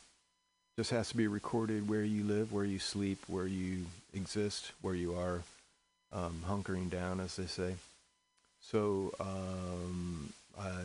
Just 0.76 0.90
has 0.92 1.08
to 1.08 1.16
be 1.16 1.26
recorded 1.26 1.88
where 1.88 2.04
you 2.04 2.22
live, 2.22 2.52
where 2.52 2.64
you 2.64 2.78
sleep, 2.78 3.18
where 3.26 3.48
you 3.48 3.86
exist, 4.14 4.70
where 4.80 4.94
you 4.94 5.16
are 5.16 5.42
um, 6.12 6.44
hunkering 6.46 6.88
down, 6.88 7.18
as 7.18 7.34
they 7.34 7.46
say. 7.46 7.74
So 8.60 9.12
um, 9.18 10.32
I 10.56 10.82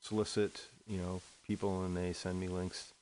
solicit, 0.00 0.62
you 0.86 0.96
know, 0.96 1.20
people, 1.46 1.84
and 1.84 1.94
they 1.94 2.14
send 2.14 2.40
me 2.40 2.48
links 2.48 2.92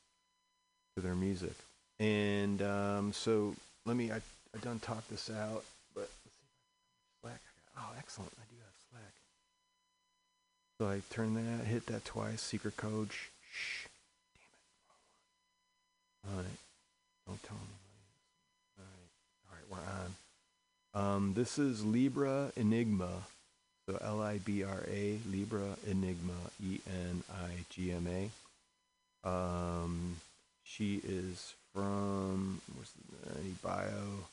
to 0.97 1.03
their 1.03 1.15
music. 1.15 1.55
And 1.99 2.61
um, 2.63 3.13
so 3.13 3.55
let 3.85 3.97
me. 3.97 4.11
I 4.13 4.17
I 4.17 4.59
done 4.63 4.79
talk 4.81 5.07
this 5.09 5.31
out, 5.31 5.65
but 5.95 6.01
let's 6.01 6.13
see. 6.25 6.31
Slack. 7.23 7.41
Oh, 7.79 7.91
excellent. 7.99 8.33
I 8.39 8.45
do 8.51 8.57
have 8.61 8.75
Slack. 8.91 9.15
So 10.79 10.89
I 10.89 11.03
turn 11.15 11.35
that, 11.35 11.67
hit 11.67 11.87
that 11.87 12.05
twice. 12.05 12.41
Secret 12.41 12.77
code. 12.77 13.11
Shh. 13.53 13.87
Damn 16.25 16.33
it. 16.33 16.37
All 16.37 16.43
right. 16.43 16.59
Don't 17.27 17.43
tell 17.43 17.57
anybody. 17.57 17.87
All 18.79 18.85
right. 18.93 19.11
All 19.51 19.57
right. 19.57 19.69
We're 20.95 21.01
on. 21.01 21.17
Um, 21.17 21.35
this 21.35 21.59
is 21.59 21.85
Libra 21.85 22.53
Enigma. 22.57 23.25
So 23.89 23.99
L 24.01 24.21
I 24.21 24.39
B 24.39 24.65
R 24.65 24.83
A 24.91 25.19
Libra 25.31 25.77
Enigma 25.87 26.33
E 26.63 26.81
N 26.89 27.23
I 27.31 27.65
G 27.71 27.93
M 27.93 28.07
A. 29.25 29.29
Um, 29.29 30.17
she 30.65 31.01
is 31.07 31.55
from 31.77 32.63
what's 32.75 32.93
the, 32.93 33.39
any 33.39 33.55
bio? 33.63 34.25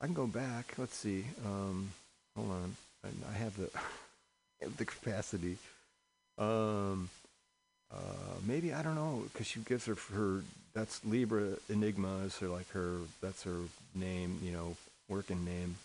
I 0.00 0.06
can 0.06 0.14
go 0.14 0.26
back. 0.26 0.74
Let's 0.78 0.96
see. 0.96 1.24
Um, 1.46 1.92
hold 2.36 2.50
on. 2.50 2.76
I, 3.04 3.08
I 3.30 3.38
have 3.38 3.56
the 3.56 3.70
I 3.74 4.64
have 4.64 4.76
the 4.76 4.84
capacity. 4.84 5.58
Um, 6.38 7.08
uh, 7.92 8.38
maybe 8.46 8.72
I 8.72 8.82
don't 8.82 8.96
know 8.96 9.22
because 9.32 9.46
she 9.46 9.60
gives 9.60 9.86
her 9.86 9.96
her 10.14 10.42
that's 10.74 11.04
Libra 11.04 11.50
Enigma 11.68 12.18
is 12.26 12.36
her 12.38 12.48
like 12.48 12.68
her 12.70 12.98
that's 13.22 13.44
her 13.44 13.60
name 13.94 14.40
you 14.42 14.50
know 14.50 14.76
working 15.08 15.44
name. 15.44 15.76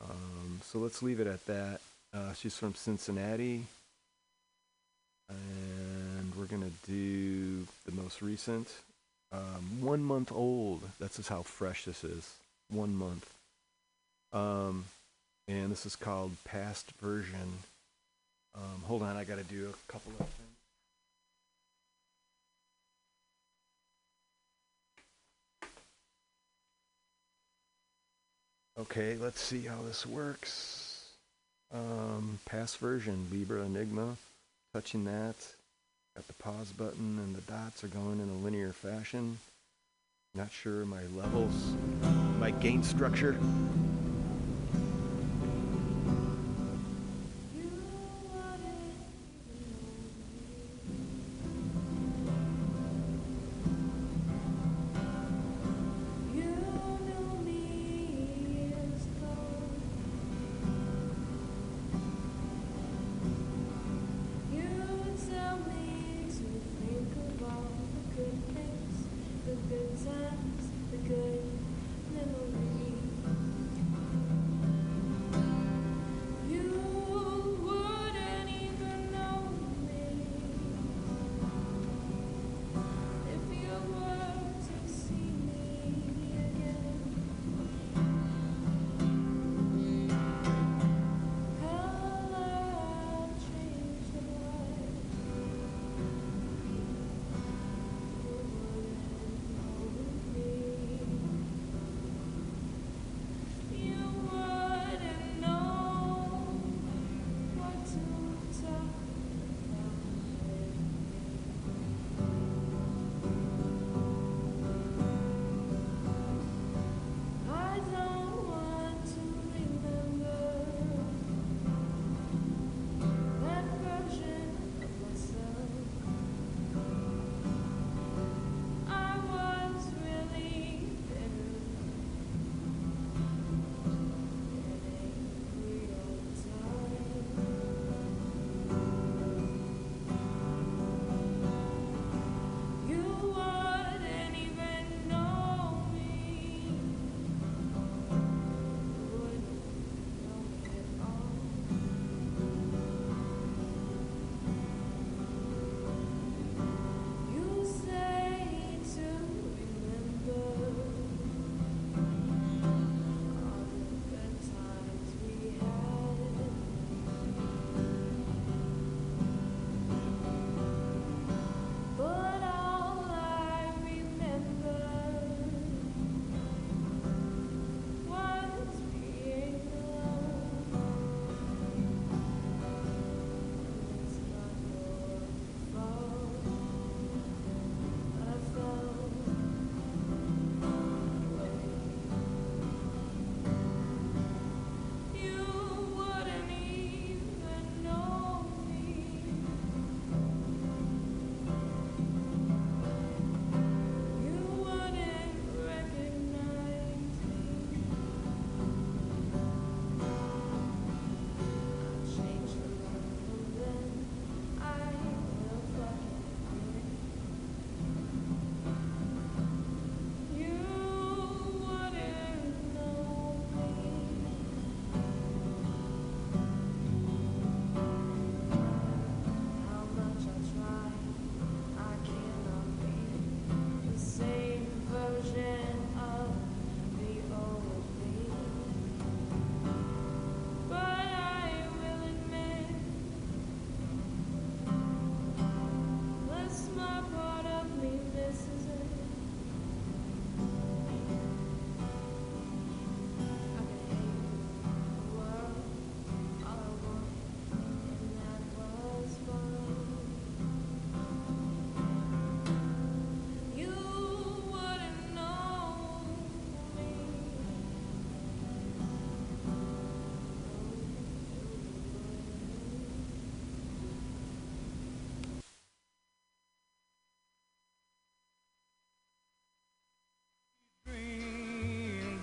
Um, 0.00 0.60
so 0.62 0.78
let's 0.78 1.02
leave 1.02 1.18
it 1.18 1.26
at 1.26 1.44
that. 1.46 1.80
Uh, 2.12 2.32
she's 2.34 2.56
from 2.56 2.74
Cincinnati. 2.74 3.66
And 5.28 6.34
we're 6.36 6.44
going 6.44 6.62
to 6.62 6.90
do 6.90 7.66
the 7.86 7.92
most 8.00 8.20
recent. 8.20 8.68
Um, 9.34 9.80
one 9.80 10.02
month 10.02 10.30
old. 10.30 10.88
That's 11.00 11.16
just 11.16 11.28
how 11.28 11.42
fresh 11.42 11.84
this 11.84 12.04
is. 12.04 12.34
One 12.70 12.94
month. 12.94 13.28
Um, 14.32 14.84
and 15.48 15.72
this 15.72 15.86
is 15.86 15.96
called 15.96 16.32
Past 16.44 16.92
Version. 17.00 17.58
Um, 18.54 18.82
hold 18.84 19.02
on, 19.02 19.16
I 19.16 19.24
got 19.24 19.38
to 19.38 19.44
do 19.44 19.68
a 19.68 19.92
couple 19.92 20.12
of 20.20 20.26
things. 20.28 20.40
Okay, 28.78 29.16
let's 29.16 29.40
see 29.40 29.62
how 29.62 29.82
this 29.82 30.06
works. 30.06 31.08
Um, 31.72 32.38
past 32.44 32.78
version, 32.78 33.26
Libra 33.32 33.62
Enigma. 33.62 34.16
Touching 34.72 35.04
that. 35.04 35.36
Got 36.16 36.28
the 36.28 36.34
pause 36.34 36.70
button 36.70 37.18
and 37.18 37.34
the 37.34 37.40
dots 37.40 37.82
are 37.82 37.88
going 37.88 38.20
in 38.20 38.28
a 38.30 38.34
linear 38.34 38.72
fashion. 38.72 39.36
Not 40.36 40.52
sure 40.52 40.84
my 40.84 41.02
levels, 41.16 41.74
my 42.38 42.52
gain 42.52 42.84
structure. 42.84 43.36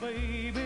baby. 0.01 0.60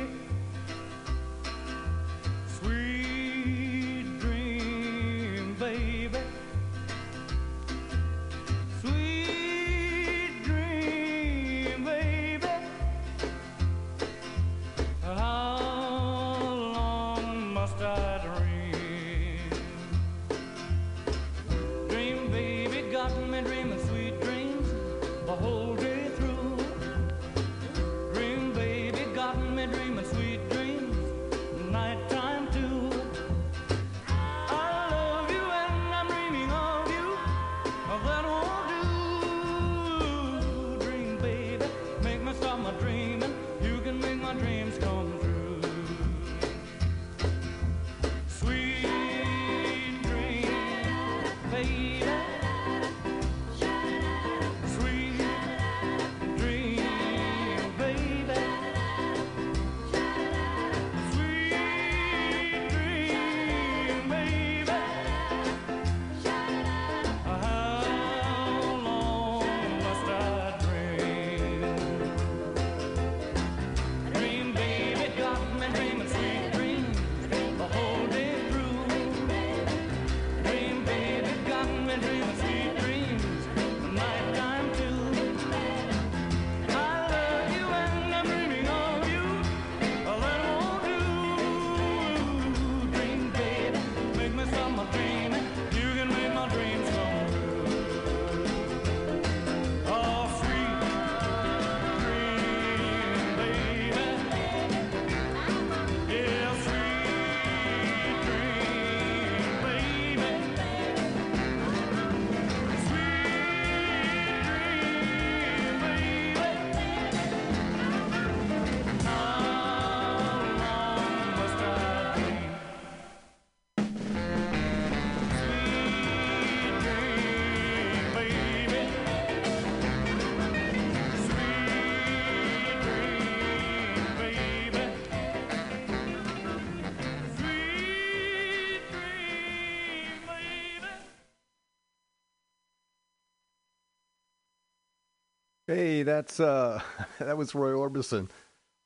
Hey, 145.75 146.03
that's 146.03 146.39
uh 146.39 146.81
that 147.19 147.35
was 147.35 147.53
Roy 147.53 147.71
Orbison. 147.71 148.29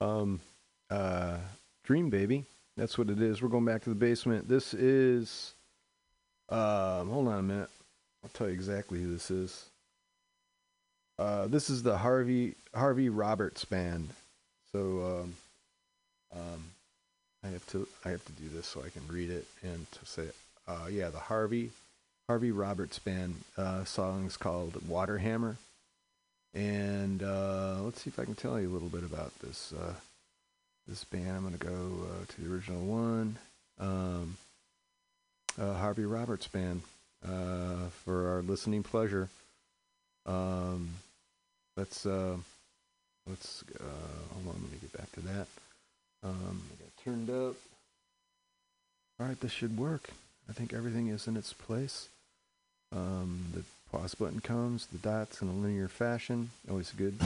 Um 0.02 0.40
uh 0.90 1.38
Dream 1.84 2.10
Baby. 2.10 2.46
That's 2.78 2.98
what 2.98 3.12
it 3.12 3.22
is. 3.22 3.44
We're 3.44 3.50
going 3.50 3.66
back 3.66 3.84
to 3.84 3.90
the 3.90 3.96
basement. 3.96 4.50
This 4.50 4.74
is 4.74 5.54
um 6.50 7.10
hold 7.10 7.28
on 7.28 7.38
a 7.38 7.44
minute. 7.44 7.70
I'll 8.24 8.32
tell 8.34 8.48
you 8.48 8.56
exactly 8.56 9.00
who 9.00 9.14
this 9.14 9.30
is. 9.30 9.66
Uh 11.20 11.46
this 11.46 11.70
is 11.70 11.84
the 11.84 11.96
Harvey 11.96 12.56
Harvey 12.74 13.10
Roberts 13.10 13.66
band. 13.66 14.10
So 14.72 15.22
um 15.22 15.36
um 16.42 16.64
I 17.44 17.50
have 17.50 17.68
to 17.68 17.88
I 18.04 18.10
have 18.10 18.26
to 18.26 18.32
do 18.32 18.50
this 18.52 18.66
so 18.66 18.82
I 18.82 18.90
can 18.90 19.04
read 19.08 19.30
it 19.30 19.46
and 19.62 19.86
to 19.92 20.06
say 20.08 20.26
uh 20.68 20.88
yeah, 20.90 21.10
the 21.10 21.20
Harvey 21.20 21.70
Harvey 22.28 22.52
Roberts 22.52 22.98
band 22.98 23.36
uh 23.60 23.84
song 23.84 24.26
is 24.26 24.38
called 24.38 24.74
Waterhammer. 24.90 25.58
And 26.54 27.22
uh, 27.22 27.78
let's 27.82 28.02
see 28.02 28.10
if 28.10 28.20
I 28.20 28.26
can 28.26 28.36
tell 28.36 28.60
you 28.60 28.70
a 28.70 28.74
little 28.74 28.90
bit 28.90 29.04
about 29.04 29.38
this 29.40 29.74
uh, 29.80 29.94
this 30.88 31.04
band. 31.04 31.30
I'm 31.30 31.42
going 31.42 31.58
to 31.58 31.60
go 31.60 31.72
uh, 31.72 32.26
to 32.28 32.42
the 32.42 32.52
original 32.52 32.82
one, 32.82 33.38
um, 33.80 34.38
uh, 35.60 35.74
Harvey 35.74 36.06
Roberts 36.06 36.48
Band, 36.48 36.82
uh, 37.24 37.90
for 38.04 38.30
our 38.30 38.42
listening 38.42 38.82
pleasure. 38.82 39.30
Um, 40.26 40.90
let's 41.78 42.06
uh, 42.06 42.38
let's 43.28 43.64
hold 44.34 44.48
on. 44.48 44.62
Let 44.64 44.72
me 44.72 44.78
get 44.82 44.98
back 44.98 45.12
to 45.14 45.22
that. 45.22 45.48
Um, 46.24 46.64
I 46.74 46.84
got 46.84 47.04
turned 47.04 47.30
up. 47.30 47.56
All 49.20 49.28
right, 49.28 49.40
this 49.40 49.52
should 49.52 49.78
work. 49.78 50.10
I 50.50 50.54
think 50.54 50.74
everything 50.74 51.10
is 51.10 51.28
in 51.28 51.38
its 51.38 51.54
place. 51.54 52.10
Um, 52.92 53.46
the 53.54 53.64
pause 53.92 54.14
button 54.14 54.40
comes, 54.40 54.86
the 54.88 54.98
dots 55.00 55.42
in 55.42 55.48
a 55.48 55.54
linear 55.54 55.88
fashion, 55.88 56.50
always 56.70 56.92
good. 56.92 57.18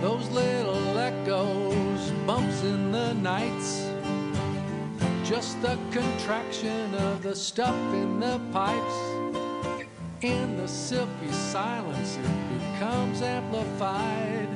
Those 0.00 0.28
little 0.30 0.98
echoes, 0.98 2.10
bumps 2.26 2.62
in 2.62 2.92
the 2.92 3.14
nights. 3.14 3.90
Just 5.24 5.60
the 5.62 5.78
contraction 5.90 6.94
of 6.94 7.22
the 7.22 7.34
stuff 7.34 7.74
in 7.92 8.20
the 8.20 8.40
pipes. 8.52 9.84
In 10.22 10.56
the 10.56 10.68
silky 10.68 11.30
silence, 11.30 12.16
it 12.16 12.72
becomes 12.72 13.22
amplified. 13.22 14.48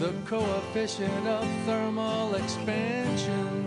The 0.00 0.14
coefficient 0.24 1.26
of 1.26 1.46
thermal 1.66 2.34
expansion. 2.34 3.66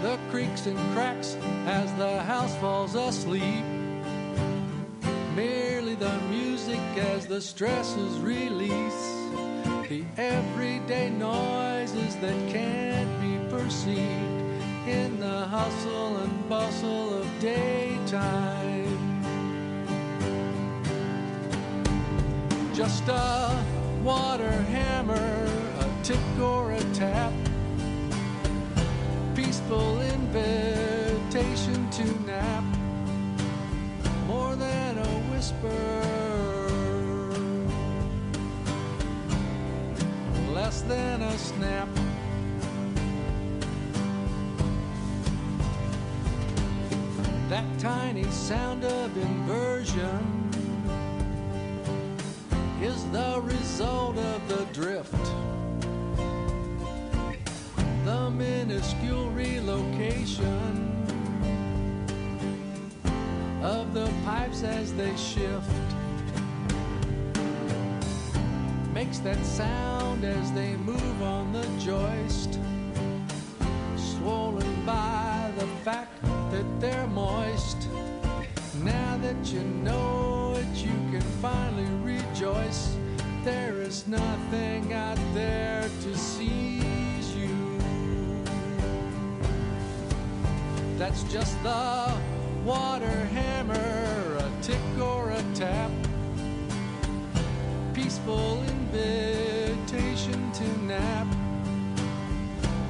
The 0.00 0.18
creaks 0.30 0.64
and 0.64 0.78
cracks 0.94 1.36
as 1.66 1.92
the 1.96 2.22
house 2.22 2.56
falls 2.56 2.94
asleep. 2.94 3.62
Merely 5.36 5.96
the 5.96 6.18
music 6.30 6.80
as 6.96 7.26
the 7.26 7.42
stresses 7.42 8.18
release 8.20 9.04
the 9.90 10.02
everyday 10.16 11.10
noises 11.10 12.16
that 12.16 12.38
can't 12.50 13.20
be 13.20 13.36
perceived 13.50 14.40
in 14.88 15.20
the 15.20 15.40
hustle 15.44 16.16
and 16.16 16.48
bustle 16.48 17.20
of 17.20 17.28
daytime 17.38 18.73
just 22.74 23.06
a 23.06 23.64
water 24.02 24.50
hammer 24.50 25.46
a 25.78 25.88
tick 26.02 26.18
or 26.40 26.72
a 26.72 26.80
tap. 26.92 27.32
Peaceful 29.36 30.00
invitation 30.00 31.88
to 31.90 32.04
nap 32.26 32.64
more 34.26 34.56
than 34.56 34.98
a 34.98 35.06
whisper, 35.30 36.02
less 40.52 40.82
than 40.82 41.22
a 41.22 41.38
snap. 41.38 41.88
That 47.48 47.78
tiny 47.78 48.24
sound 48.32 48.82
of 48.84 49.16
inversion 49.16 50.43
is 52.84 53.10
the 53.12 53.40
result 53.42 54.18
of 54.18 54.46
the 54.46 54.62
drift. 54.74 55.24
The 58.04 58.30
minuscule 58.30 59.30
relocation 59.30 60.92
of 63.62 63.94
the 63.94 64.12
pipes 64.26 64.62
as 64.62 64.92
they 64.92 65.16
shift 65.16 65.70
makes 68.92 69.18
that 69.20 69.42
sound 69.46 70.22
as 70.22 70.52
they 70.52 70.76
move 70.76 71.22
on 71.22 71.54
the 71.54 71.66
joist 71.78 72.58
swollen 73.96 74.84
by 74.84 75.50
the 75.56 75.66
fact 75.84 76.22
that 76.50 76.66
they're 76.80 77.06
moist 77.06 77.83
that 79.24 79.46
you 79.46 79.62
know 79.62 80.54
it 80.54 80.84
you 80.84 80.92
can 81.10 81.22
finally 81.40 81.88
rejoice. 82.02 82.94
There 83.42 83.80
is 83.80 84.06
nothing 84.06 84.92
out 84.92 85.18
there 85.32 85.88
to 86.02 86.14
seize 86.14 87.34
you. 87.34 87.56
That's 90.98 91.22
just 91.32 91.54
the 91.62 92.12
water 92.66 93.18
hammer, 93.36 94.36
a 94.46 94.50
tick 94.60 94.84
or 95.00 95.30
a 95.30 95.42
tap. 95.54 95.90
Peaceful 97.94 98.62
invitation 98.76 100.52
to 100.52 100.66
nap, 100.84 101.28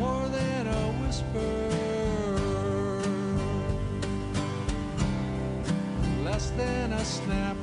more 0.00 0.26
than 0.30 0.66
a 0.66 0.84
whisper, 1.00 1.93
less 6.34 6.50
than 6.56 6.92
a 6.92 7.04
snap. 7.04 7.56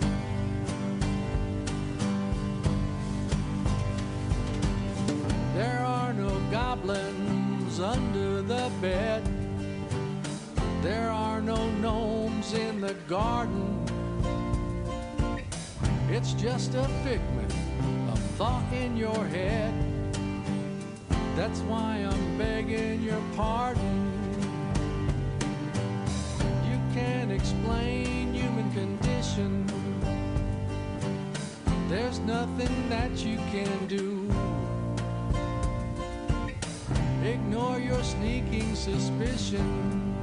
There 5.53 5.79
are 5.79 6.13
no 6.13 6.29
goblins 6.49 7.81
under 7.81 8.41
the 8.41 8.71
bed. 8.79 9.23
There 10.81 11.09
are 11.09 11.41
no 11.41 11.69
gnomes 11.81 12.53
in 12.53 12.79
the 12.79 12.93
garden. 13.09 13.67
It's 16.09 16.31
just 16.31 16.73
a 16.73 16.87
figment 17.03 17.53
of 18.13 18.19
thought 18.37 18.71
in 18.71 18.95
your 18.95 19.25
head. 19.25 19.73
That's 21.35 21.59
why 21.71 22.07
I'm 22.09 22.37
begging 22.37 23.01
your 23.01 23.21
pardon. 23.35 23.99
You 26.69 26.79
can't 26.93 27.33
explain 27.33 28.20
condition. 29.21 29.65
There's 31.89 32.19
nothing 32.19 32.89
that 32.89 33.11
you 33.23 33.37
can 33.51 33.87
do. 33.87 34.27
Ignore 37.23 37.79
your 37.79 38.03
sneaking 38.03 38.75
suspicion. 38.75 40.15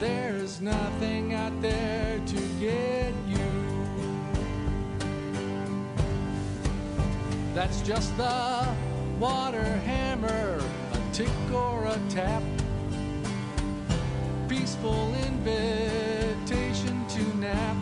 There's 0.00 0.60
nothing 0.60 1.34
out 1.34 1.60
there 1.62 2.20
to 2.26 2.40
get 2.58 3.12
you. 3.28 3.38
That's 7.54 7.82
just 7.82 8.16
the 8.16 8.66
water 9.20 9.62
hammer, 9.62 10.60
a 10.92 11.12
tick 11.12 11.28
or 11.52 11.84
a 11.86 11.98
tap. 12.08 12.42
Peaceful 14.48 15.14
invitation 15.26 16.59
nap, 17.40 17.76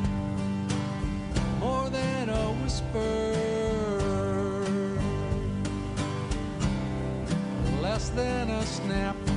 more 1.59 1.91
than 1.91 2.29
a 2.29 2.53
whisper, 2.63 3.35
less 7.83 8.11
than 8.11 8.51
a 8.51 8.63
snap. 8.65 9.28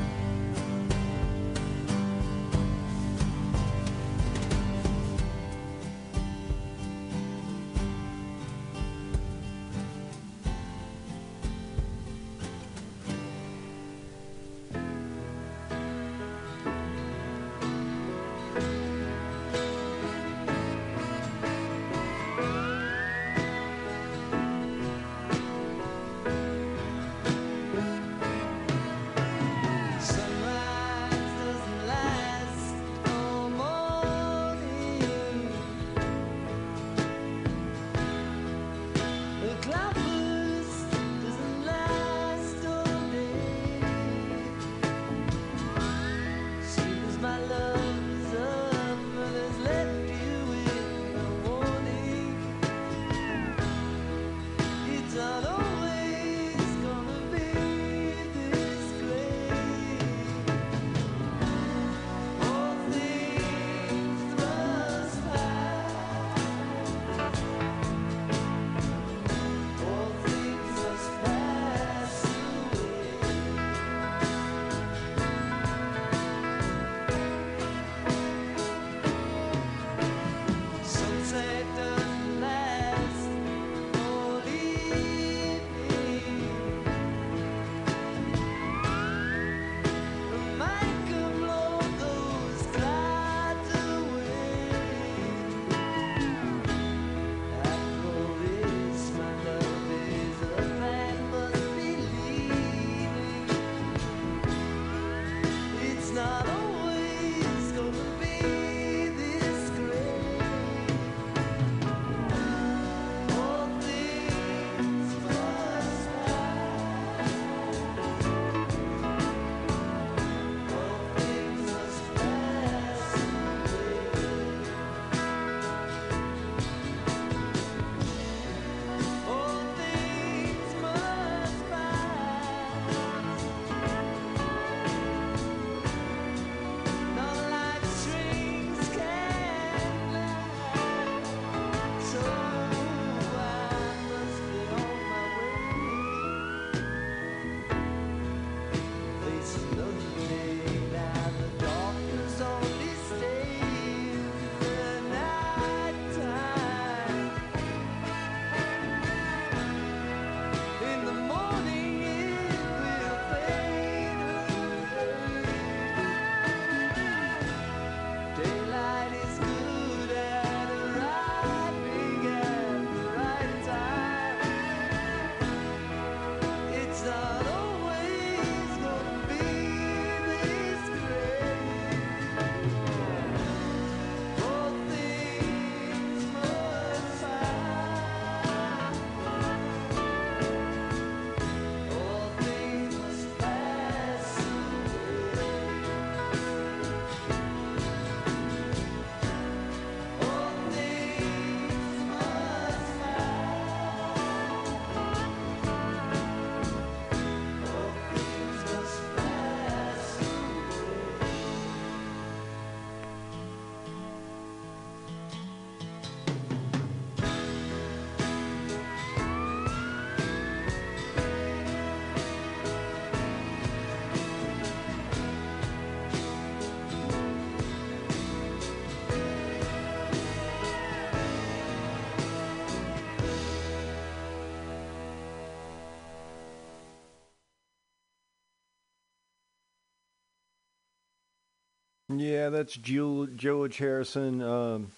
Yeah, 242.20 242.50
that's 242.50 242.75
George 242.75 243.78
Harrison. 243.78 244.42
Um, 244.42 244.92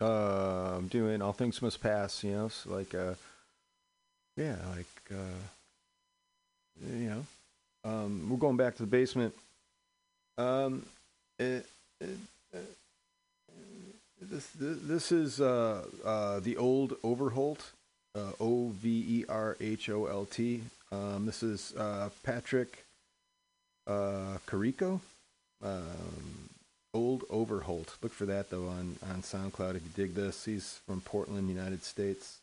uh, 0.00 0.80
doing 0.90 1.22
all 1.22 1.32
things 1.32 1.62
must 1.62 1.80
pass. 1.80 2.22
You 2.24 2.32
know, 2.32 2.48
so 2.48 2.70
like, 2.70 2.94
uh, 2.94 3.14
yeah, 4.36 4.56
like, 4.74 4.86
uh, 5.10 5.40
you 6.92 7.10
know, 7.10 7.24
um, 7.84 8.28
we're 8.28 8.36
going 8.36 8.56
back 8.56 8.76
to 8.76 8.82
the 8.82 8.88
basement. 8.88 9.34
Um, 10.38 10.86
it, 11.38 11.66
it, 12.00 12.16
uh, 12.54 12.58
this 14.20 14.48
this 14.56 15.12
is 15.12 15.40
uh, 15.40 15.84
uh, 16.04 16.40
the 16.40 16.56
old 16.56 16.96
Overholt, 17.02 17.72
uh, 18.14 18.32
O 18.40 18.68
V 18.68 18.88
E 19.08 19.24
R 19.28 19.56
H 19.60 19.88
O 19.90 20.06
L 20.06 20.24
T. 20.24 20.62
Um, 20.90 21.26
this 21.26 21.42
is 21.42 21.74
uh, 21.76 22.10
Patrick 22.22 22.84
uh, 23.86 24.38
Carico, 24.46 25.00
um, 25.62 26.50
Old 26.94 27.24
Overholt. 27.30 27.96
Look 28.02 28.12
for 28.12 28.26
that 28.26 28.50
though 28.50 28.68
on 28.68 28.96
on 29.10 29.22
SoundCloud 29.22 29.76
if 29.76 29.82
you 29.82 29.90
dig 29.94 30.14
this. 30.14 30.44
He's 30.44 30.80
from 30.86 31.00
Portland, 31.00 31.48
United 31.48 31.84
States. 31.84 32.38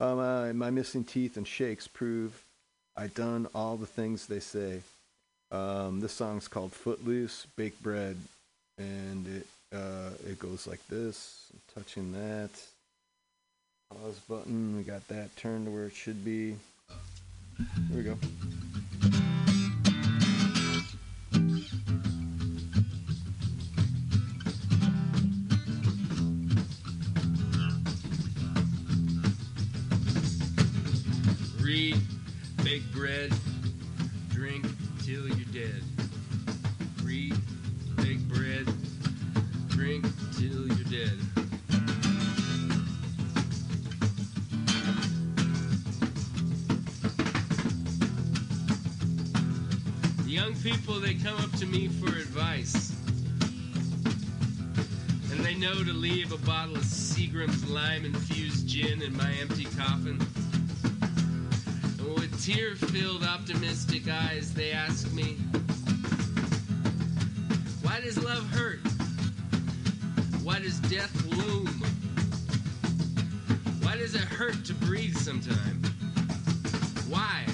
Um, 0.00 0.18
uh, 0.18 0.52
my 0.54 0.70
missing 0.70 1.04
teeth 1.04 1.36
and 1.36 1.46
shakes 1.46 1.86
prove 1.86 2.44
I 2.96 3.06
done 3.08 3.46
all 3.54 3.76
the 3.76 3.86
things 3.86 4.26
they 4.26 4.40
say. 4.40 4.80
Um, 5.52 6.00
this 6.00 6.12
song's 6.12 6.48
called 6.48 6.72
Footloose, 6.72 7.46
Baked 7.56 7.82
Bread, 7.82 8.16
and 8.78 9.26
it 9.26 9.46
uh, 9.72 10.10
it 10.28 10.38
goes 10.38 10.66
like 10.66 10.86
this. 10.88 11.46
I'm 11.52 11.82
touching 11.82 12.12
that 12.12 12.50
pause 13.90 14.18
button. 14.28 14.76
We 14.76 14.82
got 14.82 15.06
that 15.08 15.34
turned 15.36 15.66
to 15.66 15.72
where 15.72 15.86
it 15.86 15.94
should 15.94 16.24
be. 16.24 16.56
Here 17.88 17.96
we 17.96 18.02
go. 18.02 18.18
Bread, 33.00 33.32
drink 34.28 34.66
till 35.02 35.26
you're 35.26 35.52
dead. 35.54 35.82
Read, 37.02 37.34
bake 37.96 38.20
bread, 38.28 38.66
drink 39.68 40.04
till 40.36 40.66
you're 40.66 40.84
dead. 40.84 41.18
The 50.18 50.30
young 50.30 50.54
people, 50.56 51.00
they 51.00 51.14
come 51.14 51.38
up 51.38 51.52
to 51.52 51.64
me 51.64 51.88
for 51.88 52.08
advice. 52.08 52.92
And 55.30 55.40
they 55.40 55.54
know 55.54 55.72
to 55.72 55.92
leave 55.94 56.32
a 56.32 56.38
bottle 56.46 56.76
of 56.76 56.82
Seagram's 56.82 57.66
lime 57.70 58.04
infused 58.04 58.68
gin 58.68 59.00
in 59.00 59.16
my 59.16 59.32
empty 59.40 59.64
coffin. 59.64 60.20
Tear 62.42 62.74
filled, 62.74 63.22
optimistic 63.22 64.08
eyes, 64.08 64.54
they 64.54 64.72
ask 64.72 65.12
me, 65.12 65.36
Why 67.82 68.00
does 68.00 68.16
love 68.24 68.48
hurt? 68.50 68.78
Why 70.42 70.58
does 70.58 70.80
death 70.80 71.14
loom? 71.26 71.66
Why 73.82 73.98
does 73.98 74.14
it 74.14 74.22
hurt 74.22 74.64
to 74.64 74.72
breathe 74.72 75.18
sometimes? 75.18 75.86
Why? 77.10 77.44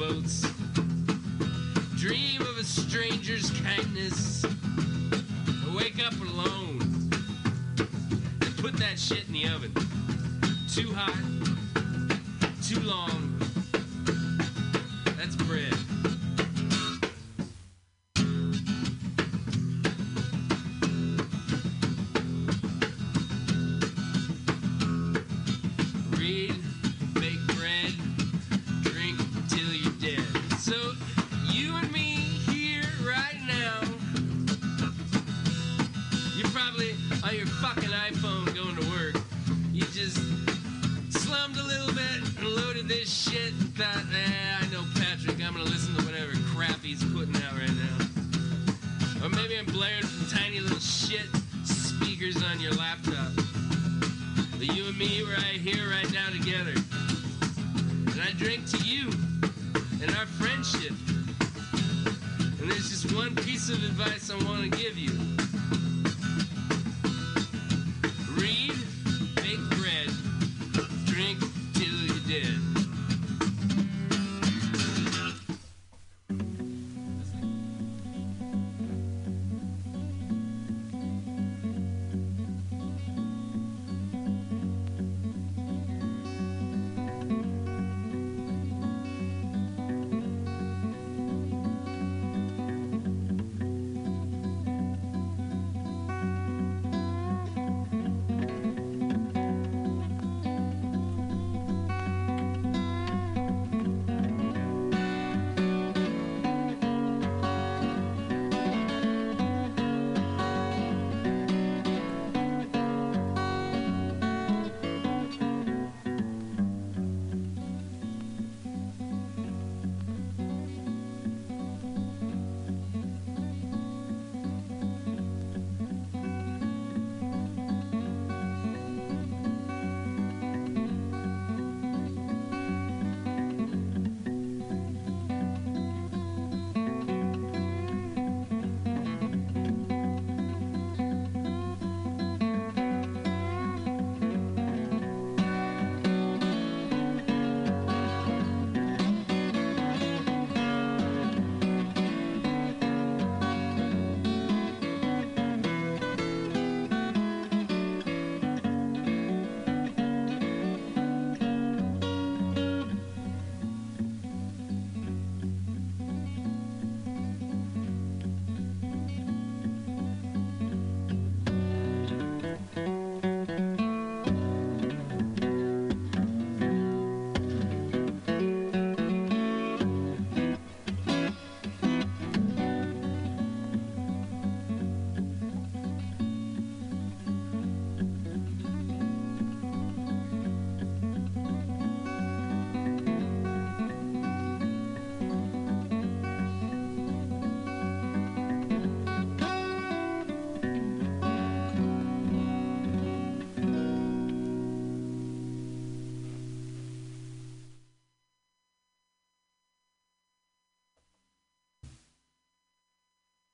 Boats. 0.00 0.49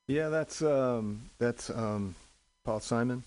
Yeah, 0.09 0.29
that's 0.29 0.63
um, 0.63 1.31
that's 1.39 1.71
um, 1.71 2.15
Paul 2.65 2.81
Simon. 2.81 3.23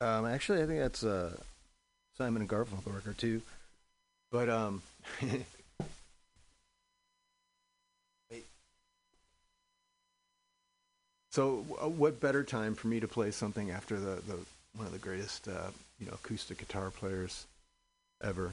Um, 0.00 0.26
actually, 0.26 0.62
I 0.62 0.66
think 0.66 0.80
that's 0.80 1.04
uh, 1.04 1.36
Simon 2.18 2.42
and 2.42 2.50
Garfunkel 2.50 2.94
record 2.94 3.18
too. 3.18 3.42
But 4.32 4.48
um. 4.50 4.82
So, 11.30 11.64
uh, 11.82 11.88
what 11.88 12.20
better 12.20 12.42
time 12.44 12.74
for 12.74 12.88
me 12.88 13.00
to 13.00 13.08
play 13.08 13.30
something 13.30 13.70
after 13.70 13.98
the, 13.98 14.20
the 14.26 14.38
one 14.74 14.86
of 14.86 14.92
the 14.92 14.98
greatest 14.98 15.48
uh, 15.48 15.70
you 15.98 16.06
know 16.06 16.12
acoustic 16.12 16.58
guitar 16.58 16.90
players 16.90 17.46
ever? 18.22 18.52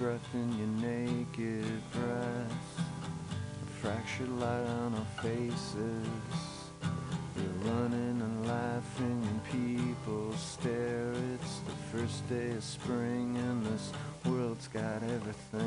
In 0.00 0.58
your 0.58 0.90
naked 0.90 1.92
breath, 1.92 2.80
a 3.62 3.66
fractured 3.80 4.28
light 4.40 4.66
on 4.66 4.92
our 4.92 5.22
faces. 5.22 6.08
We're 7.36 7.70
running 7.70 8.20
and 8.20 8.44
laughing, 8.44 9.22
and 9.22 9.44
people 9.44 10.32
stare. 10.32 11.12
It's 11.34 11.60
the 11.60 11.76
first 11.96 12.28
day 12.28 12.50
of 12.50 12.64
spring, 12.64 13.36
and 13.36 13.64
this 13.66 13.92
world's 14.24 14.66
got 14.66 15.00
everything. 15.04 15.63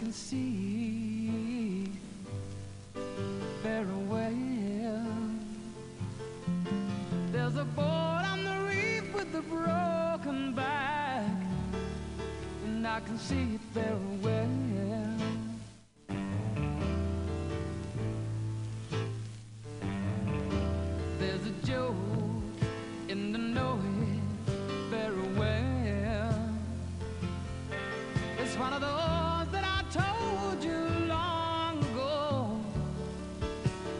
Can 0.00 0.12
see 0.14 1.86
very 3.62 3.84
well. 4.08 5.06
There's 7.30 7.56
a 7.56 7.64
boat 7.64 8.24
on 8.32 8.42
the 8.42 8.56
reef 8.66 9.12
with 9.12 9.34
a 9.34 9.42
broken 9.42 10.54
back, 10.54 11.30
and 12.64 12.86
I 12.86 13.00
can 13.00 13.18
see 13.18 13.56
it 13.56 13.60
very 13.74 14.16
well. 14.22 14.29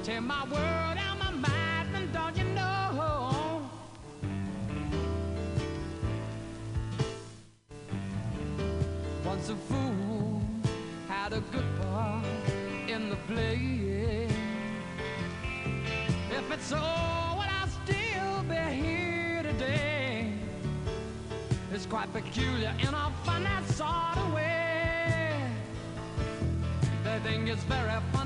Tear 0.02 0.22
my 0.22 0.44
world 0.44 0.98
out 0.98 1.18
my 1.18 1.30
mind, 1.30 1.94
and 1.94 2.10
don't 2.10 2.34
you 2.34 2.44
know? 2.54 3.68
Once 9.26 9.50
a 9.50 9.54
fool 9.54 10.40
had 11.06 11.34
a 11.34 11.40
good 11.52 11.66
part 11.82 12.24
in 12.88 13.10
the 13.10 13.16
play. 13.28 14.26
If 16.30 16.50
it's 16.50 16.64
so, 16.64 16.76
would 16.76 17.50
I 17.60 17.68
still 17.84 18.42
be 18.48 18.56
here 18.82 19.42
today? 19.42 20.32
It's 21.74 21.84
quite 21.84 22.10
peculiar 22.14 22.74
in 22.80 22.94
a 22.94 23.12
funny 23.24 23.46
sort 23.66 24.16
of 24.16 24.32
way. 24.32 25.36
They 27.04 27.18
think 27.22 27.48
it's 27.50 27.64
very 27.64 28.00
funny 28.12 28.19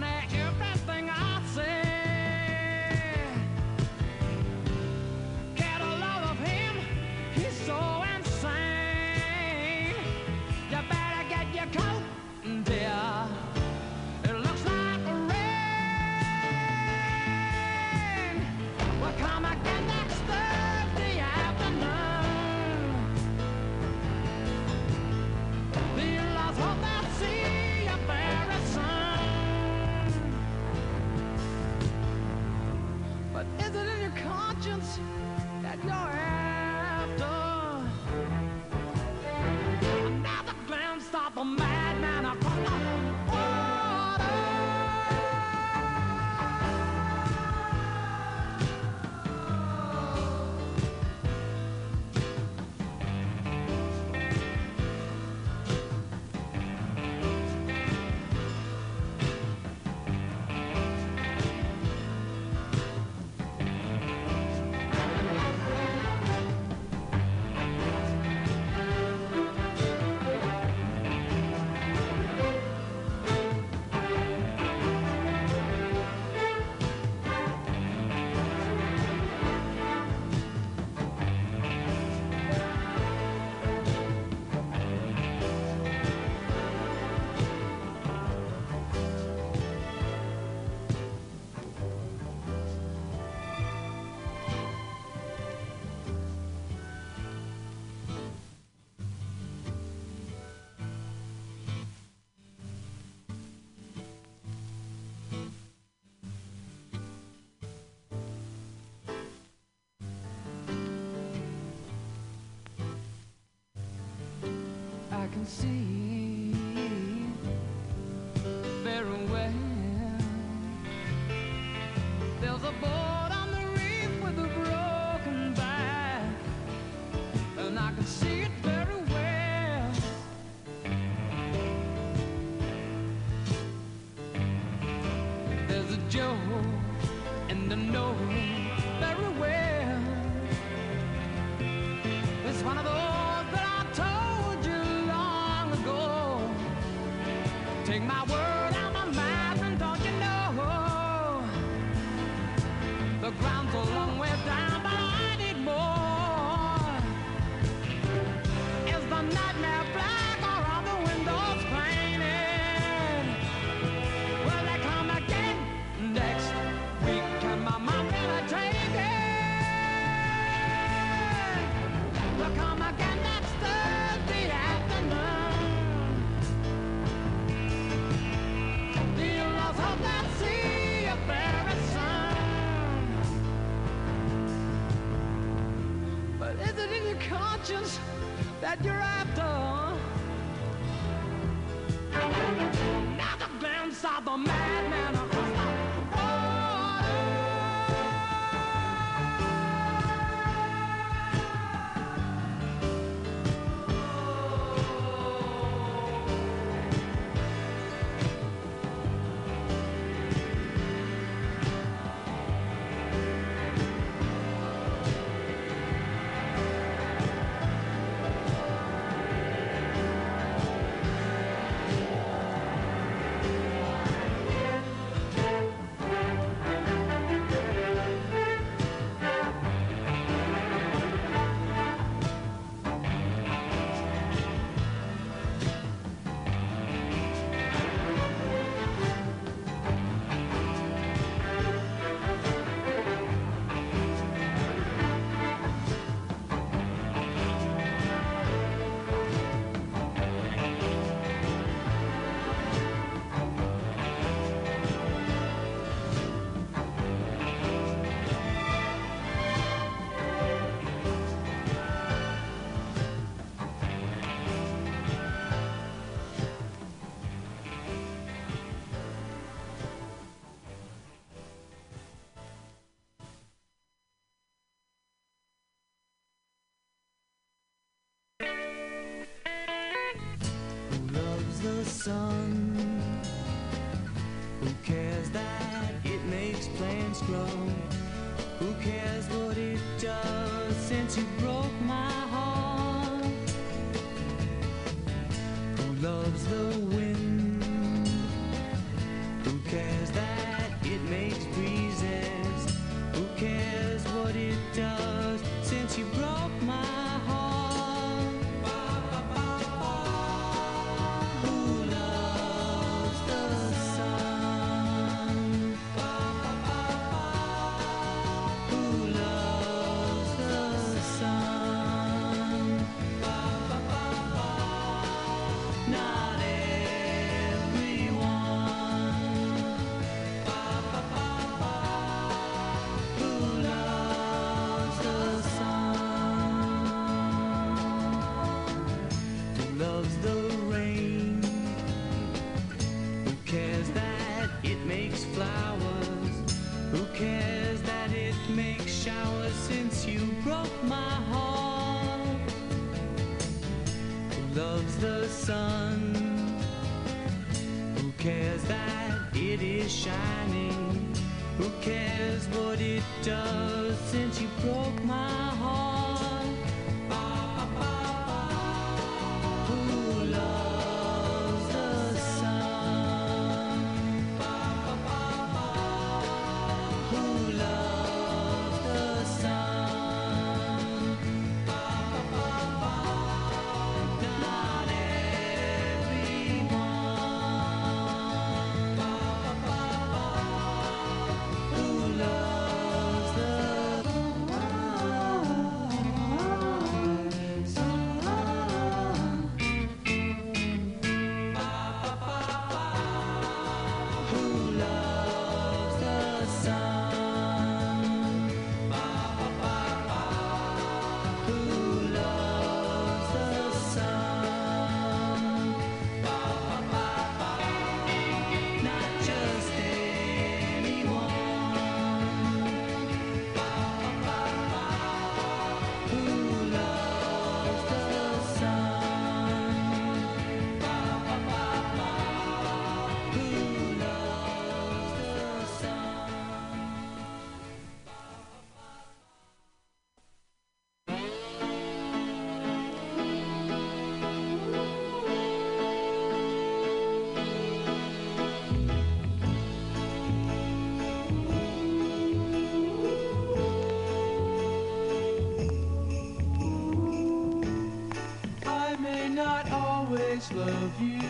love 460.53 461.01
you. 461.01 461.21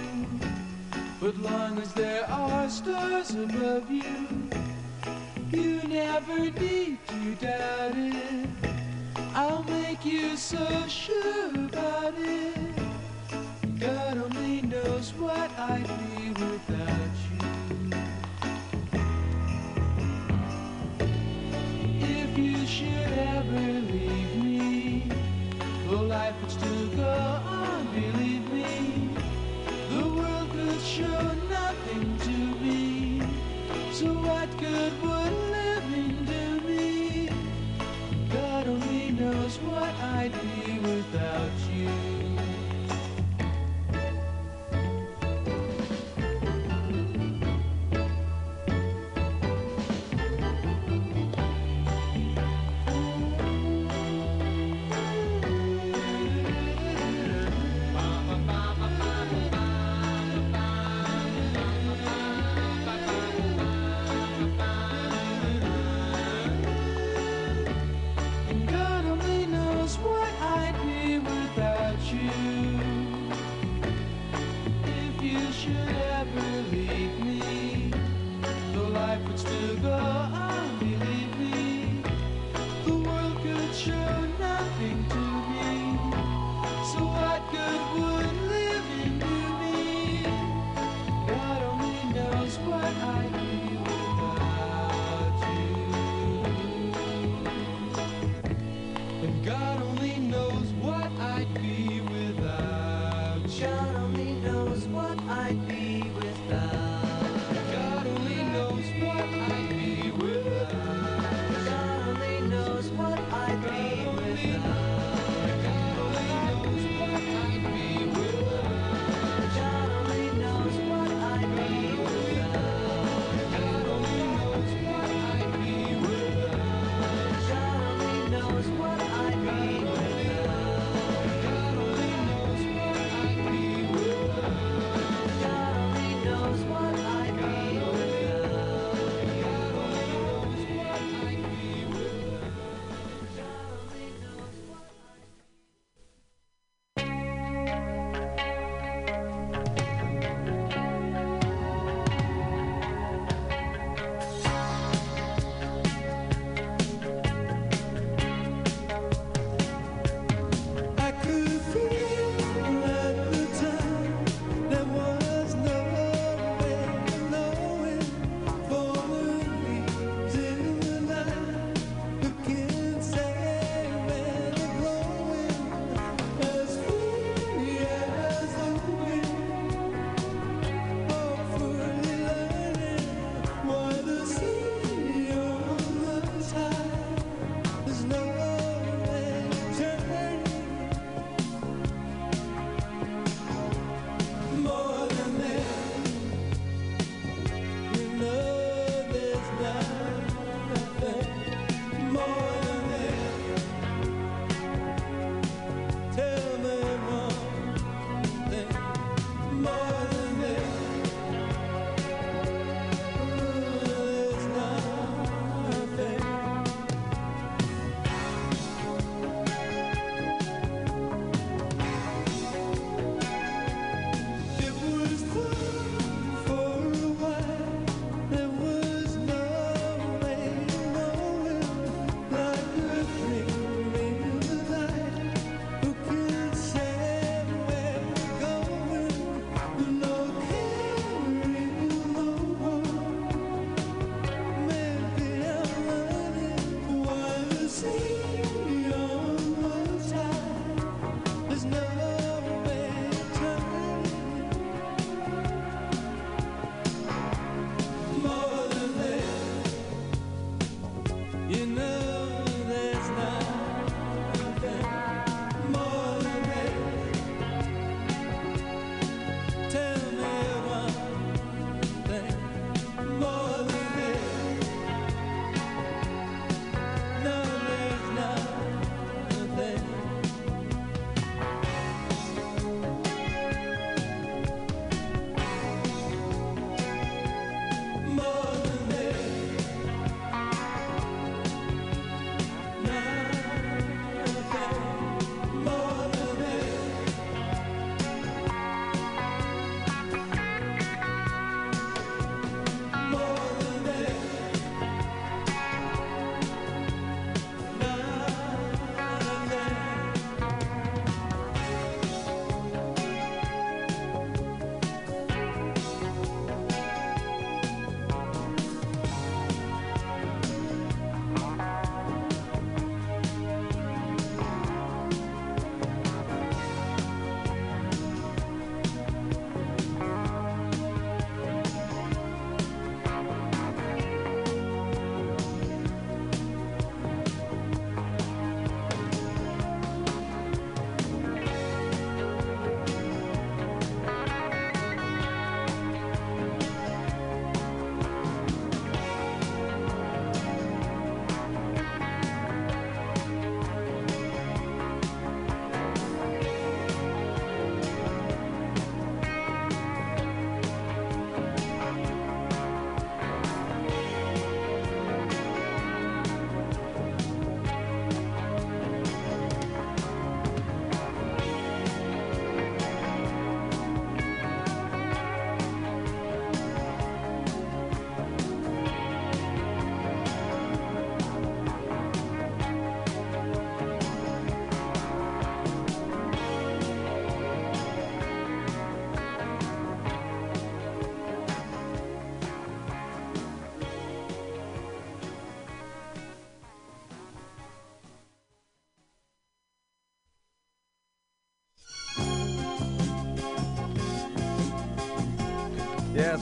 But 1.21 1.37
long 1.39 1.79
as 1.79 1.93
there 1.95 2.29
are 2.31 2.69
stars 2.69 3.31
above 3.31 3.91
you, 3.91 4.49
you 5.51 5.83
never 5.89 6.51
need 6.51 6.99
to 7.09 7.35
doubt 7.37 7.93
it. 7.97 8.49
I'll 9.35 9.63
make 9.65 10.05
you 10.05 10.37
so 10.37 10.67
sure. 10.89 11.54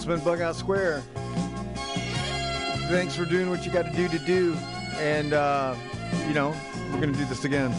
It's 0.03 0.09
been 0.09 0.20
Bughouse 0.20 0.57
Square. 0.57 1.01
Thanks 2.91 3.15
for 3.15 3.24
doing 3.24 3.49
what 3.49 3.65
you 3.65 3.70
got 3.70 3.85
to 3.85 3.93
do 3.93 4.09
to 4.09 4.19
do. 4.19 4.57
And, 4.97 5.33
uh, 5.33 5.77
you 6.27 6.35
know, 6.35 6.57
we're 6.91 7.01
going 7.01 7.12
to 7.12 7.19
do 7.19 7.24
this 7.27 7.45
again. 7.45 7.73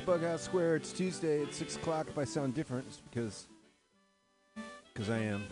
It's 0.00 0.08
Bughouse 0.08 0.40
Square. 0.40 0.76
It's 0.76 0.92
Tuesday 0.92 1.42
at 1.42 1.52
six 1.52 1.74
o'clock. 1.76 2.06
If 2.08 2.16
I 2.16 2.24
sound 2.24 2.54
different, 2.54 2.86
it's 2.86 3.02
because 3.10 3.46
because 4.92 5.10
I 5.10 5.18
am. 5.18 5.44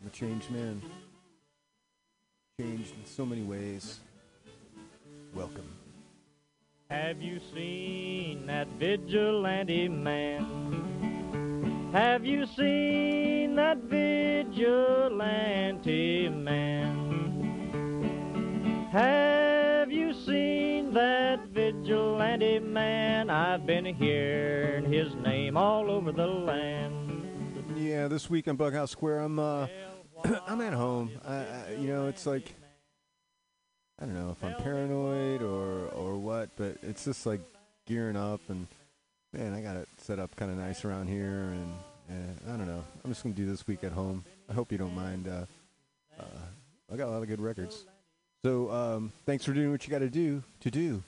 I'm 0.00 0.06
a 0.06 0.10
changed 0.10 0.50
man. 0.50 0.80
Changed 2.60 2.94
in 2.94 3.04
so 3.04 3.26
many 3.26 3.42
ways. 3.42 3.98
Welcome. 5.34 5.68
Have 6.88 7.20
you 7.20 7.40
seen 7.54 8.46
that 8.46 8.68
vigilante 8.78 9.88
man? 9.88 11.90
Have 11.92 12.24
you 12.24 12.46
seen 12.46 13.56
that 13.56 13.78
vigilante 13.78 14.70
man? 16.30 16.94
Have 18.92 19.63
you 19.90 20.14
seen 20.14 20.92
that 20.94 21.46
vigilante 21.48 22.58
man? 22.58 23.30
I've 23.30 23.66
been 23.66 23.84
hearing 23.84 24.90
his 24.90 25.14
name 25.14 25.56
all 25.56 25.90
over 25.90 26.12
the 26.12 26.26
land. 26.26 27.28
Yeah, 27.76 28.08
this 28.08 28.30
week 28.30 28.48
on 28.48 28.56
Bughouse 28.56 28.90
Square, 28.90 29.20
I'm 29.20 29.38
uh, 29.38 29.66
I'm 30.46 30.60
at 30.60 30.72
home. 30.72 31.10
I, 31.26 31.34
I, 31.34 31.76
you 31.78 31.88
know, 31.88 32.06
it's 32.06 32.26
like 32.26 32.54
I 34.00 34.06
don't 34.06 34.14
know 34.14 34.30
if 34.30 34.42
I'm 34.44 34.54
paranoid 34.62 35.42
or 35.42 35.88
or 35.88 36.14
what, 36.14 36.50
but 36.56 36.78
it's 36.82 37.04
just 37.04 37.26
like 37.26 37.40
gearing 37.86 38.16
up 38.16 38.40
and 38.48 38.66
man, 39.32 39.52
I 39.54 39.60
got 39.60 39.76
it 39.76 39.88
set 39.98 40.18
up 40.18 40.34
kind 40.36 40.50
of 40.50 40.56
nice 40.56 40.84
around 40.84 41.08
here, 41.08 41.52
and, 41.52 41.74
and 42.08 42.38
I 42.46 42.56
don't 42.56 42.66
know. 42.66 42.84
I'm 43.04 43.10
just 43.10 43.22
gonna 43.22 43.34
do 43.34 43.46
this 43.46 43.66
week 43.66 43.82
at 43.82 43.92
home. 43.92 44.24
I 44.48 44.52
hope 44.52 44.70
you 44.70 44.78
don't 44.78 44.94
mind. 44.94 45.28
Uh, 45.28 45.46
uh, 46.18 46.24
I 46.92 46.96
got 46.96 47.08
a 47.08 47.10
lot 47.10 47.22
of 47.22 47.28
good 47.28 47.40
records. 47.40 47.86
So 48.44 48.70
um, 48.70 49.10
thanks 49.24 49.42
for 49.42 49.54
doing 49.54 49.70
what 49.70 49.86
you 49.86 49.90
got 49.90 50.00
to 50.00 50.10
do 50.10 50.42
to 50.60 50.70
do. 50.70 51.02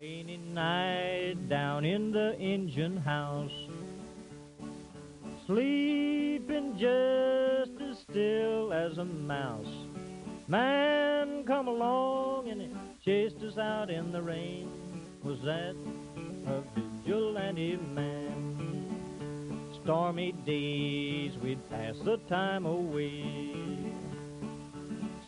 Rainy 0.00 0.38
night 0.38 1.48
down 1.48 1.84
in 1.84 2.10
the 2.10 2.36
engine 2.36 2.96
house. 2.96 3.52
Sleeping 5.46 6.76
just 6.76 7.80
as 7.80 7.96
still 8.00 8.72
as 8.72 8.98
a 8.98 9.04
mouse. 9.04 9.72
Man 10.48 11.44
come 11.44 11.68
along 11.68 12.48
and 12.48 12.76
chased 13.04 13.40
us 13.44 13.56
out 13.56 13.88
in 13.88 14.10
the 14.10 14.20
rain. 14.20 14.68
Was 15.22 15.40
that 15.42 15.76
a 16.48 16.60
vigilante 16.74 17.76
man? 17.76 19.70
Stormy 19.84 20.32
days 20.44 21.38
we'd 21.40 21.70
pass 21.70 21.94
the 22.04 22.16
time 22.28 22.66
away 22.66 23.89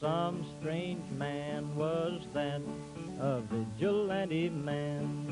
some 0.00 0.46
strange 0.58 1.04
man 1.10 1.76
was 1.76 2.22
that, 2.32 2.62
a 3.20 3.42
vigilante 3.42 4.48
man. 4.48 5.26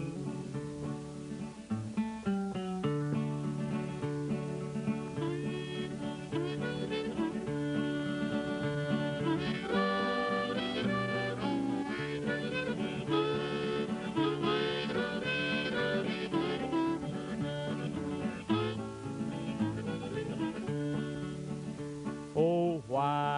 Oh, 22.36 22.82
why 22.86 23.37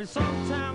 baby, 0.00 0.06
sometimes. 0.06 0.69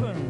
children. 0.00 0.29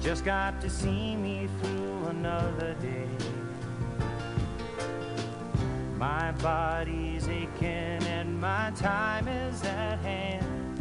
Just 0.00 0.24
got 0.24 0.60
to 0.60 0.70
see 0.70 1.16
me 1.16 1.48
through 1.60 2.06
another 2.06 2.74
day. 2.80 3.08
My 5.96 6.30
body's 6.32 7.28
aching 7.28 8.06
and 8.06 8.40
my 8.40 8.70
time 8.76 9.26
is 9.26 9.64
at 9.64 9.98
hand. 9.98 10.80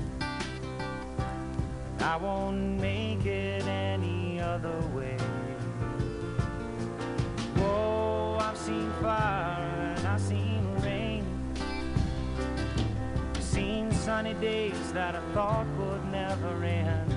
I 2.00 2.16
won't 2.16 2.80
make 2.80 3.26
it 3.26 3.66
any 3.66 4.40
other 4.40 4.80
way. 4.94 5.18
Whoa, 7.56 8.38
I've 8.40 8.58
seen 8.58 8.92
fire 9.02 9.94
and 9.98 10.08
I've 10.08 10.22
seen 10.22 10.64
rain. 10.82 11.26
Seen 13.40 13.92
sunny 13.92 14.36
days 14.36 14.94
that 14.94 15.16
I 15.16 15.22
thought 15.34 15.66
would 15.80 16.06
never 16.12 16.64
end. 16.64 17.17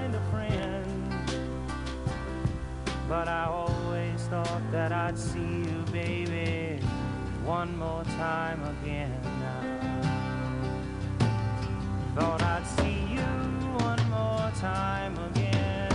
But 3.11 3.27
I 3.27 3.43
always 3.43 4.21
thought 4.27 4.71
that 4.71 4.93
I'd 4.93 5.19
see 5.19 5.65
you, 5.67 5.83
baby, 5.91 6.81
one 7.43 7.77
more 7.77 8.05
time 8.05 8.63
again 8.63 9.19
now. 9.41 9.99
Thought 12.15 12.41
I'd 12.41 12.65
see 12.65 12.99
you 13.15 13.27
one 13.83 14.01
more 14.09 14.49
time 14.61 15.17
again. 15.29 15.91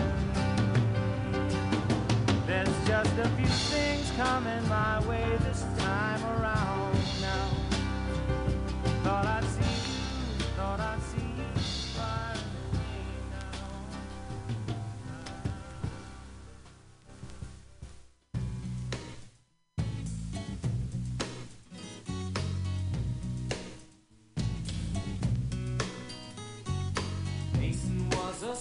There's 2.46 2.86
just 2.86 3.16
a 3.18 3.28
few 3.30 3.46
things 3.46 4.12
coming 4.18 4.68
my 4.68 5.00
way 5.08 5.38
this 5.40 5.64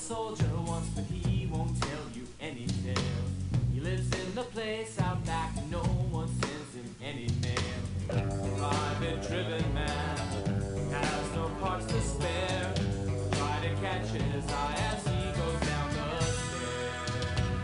soldier 0.05 0.45
once, 0.67 0.87
but 0.89 1.03
he 1.05 1.47
won't 1.47 1.81
tell 1.81 2.05
you 2.13 2.27
any 2.39 2.67
tales. 2.83 3.31
He 3.73 3.79
lives 3.79 4.07
in 4.13 4.35
the 4.35 4.43
place 4.43 4.99
out 5.01 5.25
back, 5.25 5.55
no 5.71 5.79
one 5.79 6.27
sends 6.27 6.75
him 6.75 6.95
any 7.03 7.27
mail. 7.41 7.73
Private 8.55 9.27
driven 9.27 9.73
man 9.73 10.17
has 10.91 11.31
no 11.33 11.49
parts 11.59 11.87
to 11.87 11.99
spare. 12.01 12.71
Try 13.31 13.59
to 13.67 13.75
catch 13.81 14.09
his 14.09 14.45
eye 14.51 14.75
as 14.91 15.07
he 15.07 15.41
goes 15.41 15.59
down 15.69 15.89
the 15.95 16.21
stairs. 16.21 17.57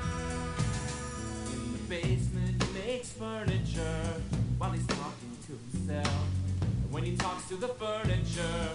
In 1.54 1.74
the 1.74 1.84
basement, 1.88 2.64
he 2.64 2.70
makes 2.74 3.10
furniture 3.12 4.22
while 4.58 4.72
he's 4.72 4.88
talking 4.88 5.38
to 5.46 5.60
himself. 5.78 6.26
And 6.62 6.92
when 6.92 7.04
he 7.04 7.16
talks 7.16 7.48
to 7.50 7.56
the 7.56 7.68
furniture, 7.68 8.70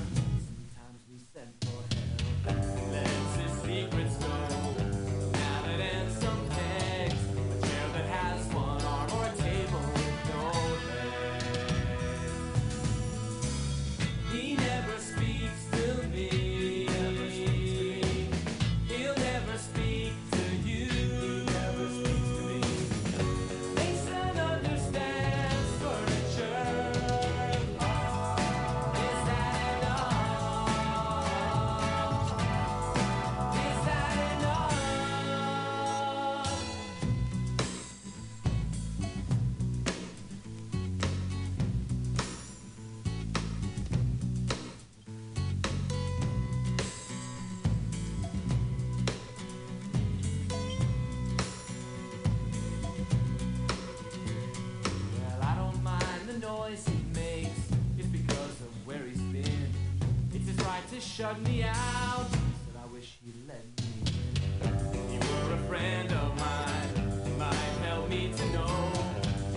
shut 61.06 61.40
me 61.42 61.62
out. 61.62 62.26
But 62.66 62.80
I 62.82 62.86
wish 62.92 63.18
he'd 63.24 63.46
let 63.46 63.64
me 63.78 63.84
in. 64.02 65.12
You 65.12 65.20
were 65.20 65.54
a 65.54 65.58
friend 65.68 66.12
of 66.12 66.36
mine. 66.38 66.90
You 67.26 67.32
might 67.38 67.74
help 67.86 68.08
me 68.10 68.32
to 68.36 68.46
know 68.52 68.92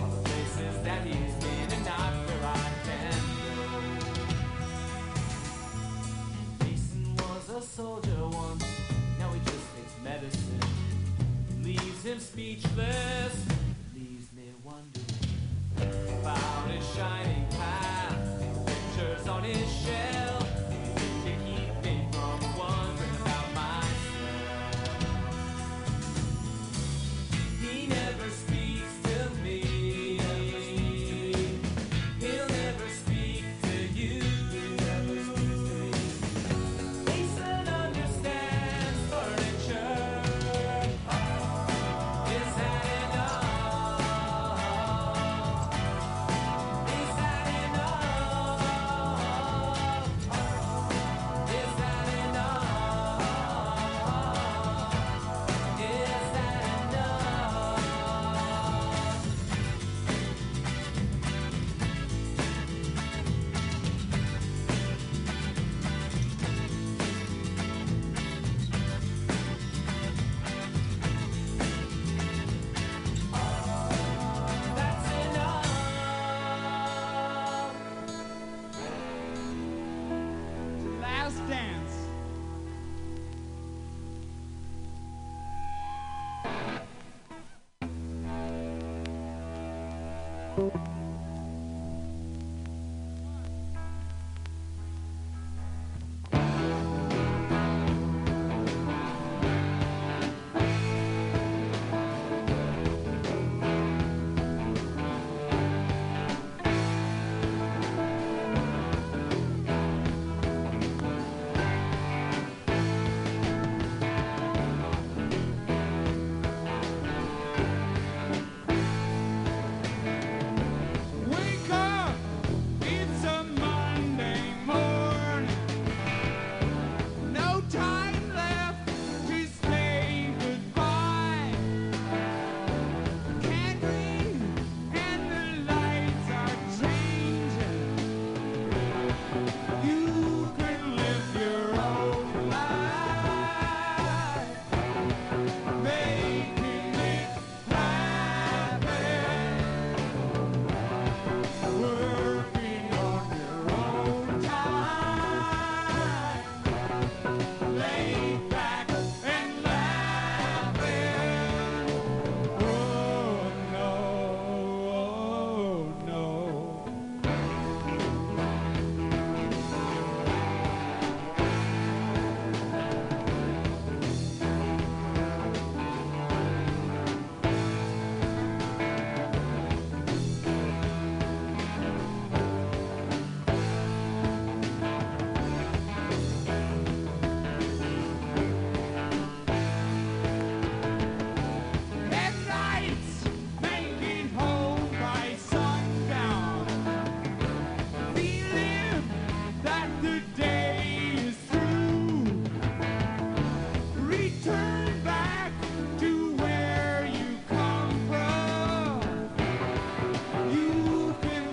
all 0.00 0.08
the 0.08 0.22
places 0.28 0.82
that 0.84 1.06
he's 1.06 1.34
been 1.34 1.72
and 1.72 1.84
not 1.84 2.12
where 2.26 2.44
I 2.46 2.70
can 2.86 3.14
go. 6.58 6.64
Mason 6.64 7.16
was 7.16 7.48
a 7.50 7.60
soldier 7.60 8.28
once. 8.28 8.64
Now 9.18 9.32
he 9.32 9.40
just 9.40 9.66
takes 9.76 9.94
medicine. 10.04 10.60
Leaves 11.62 12.04
him 12.04 12.20
speechless. 12.20 13.59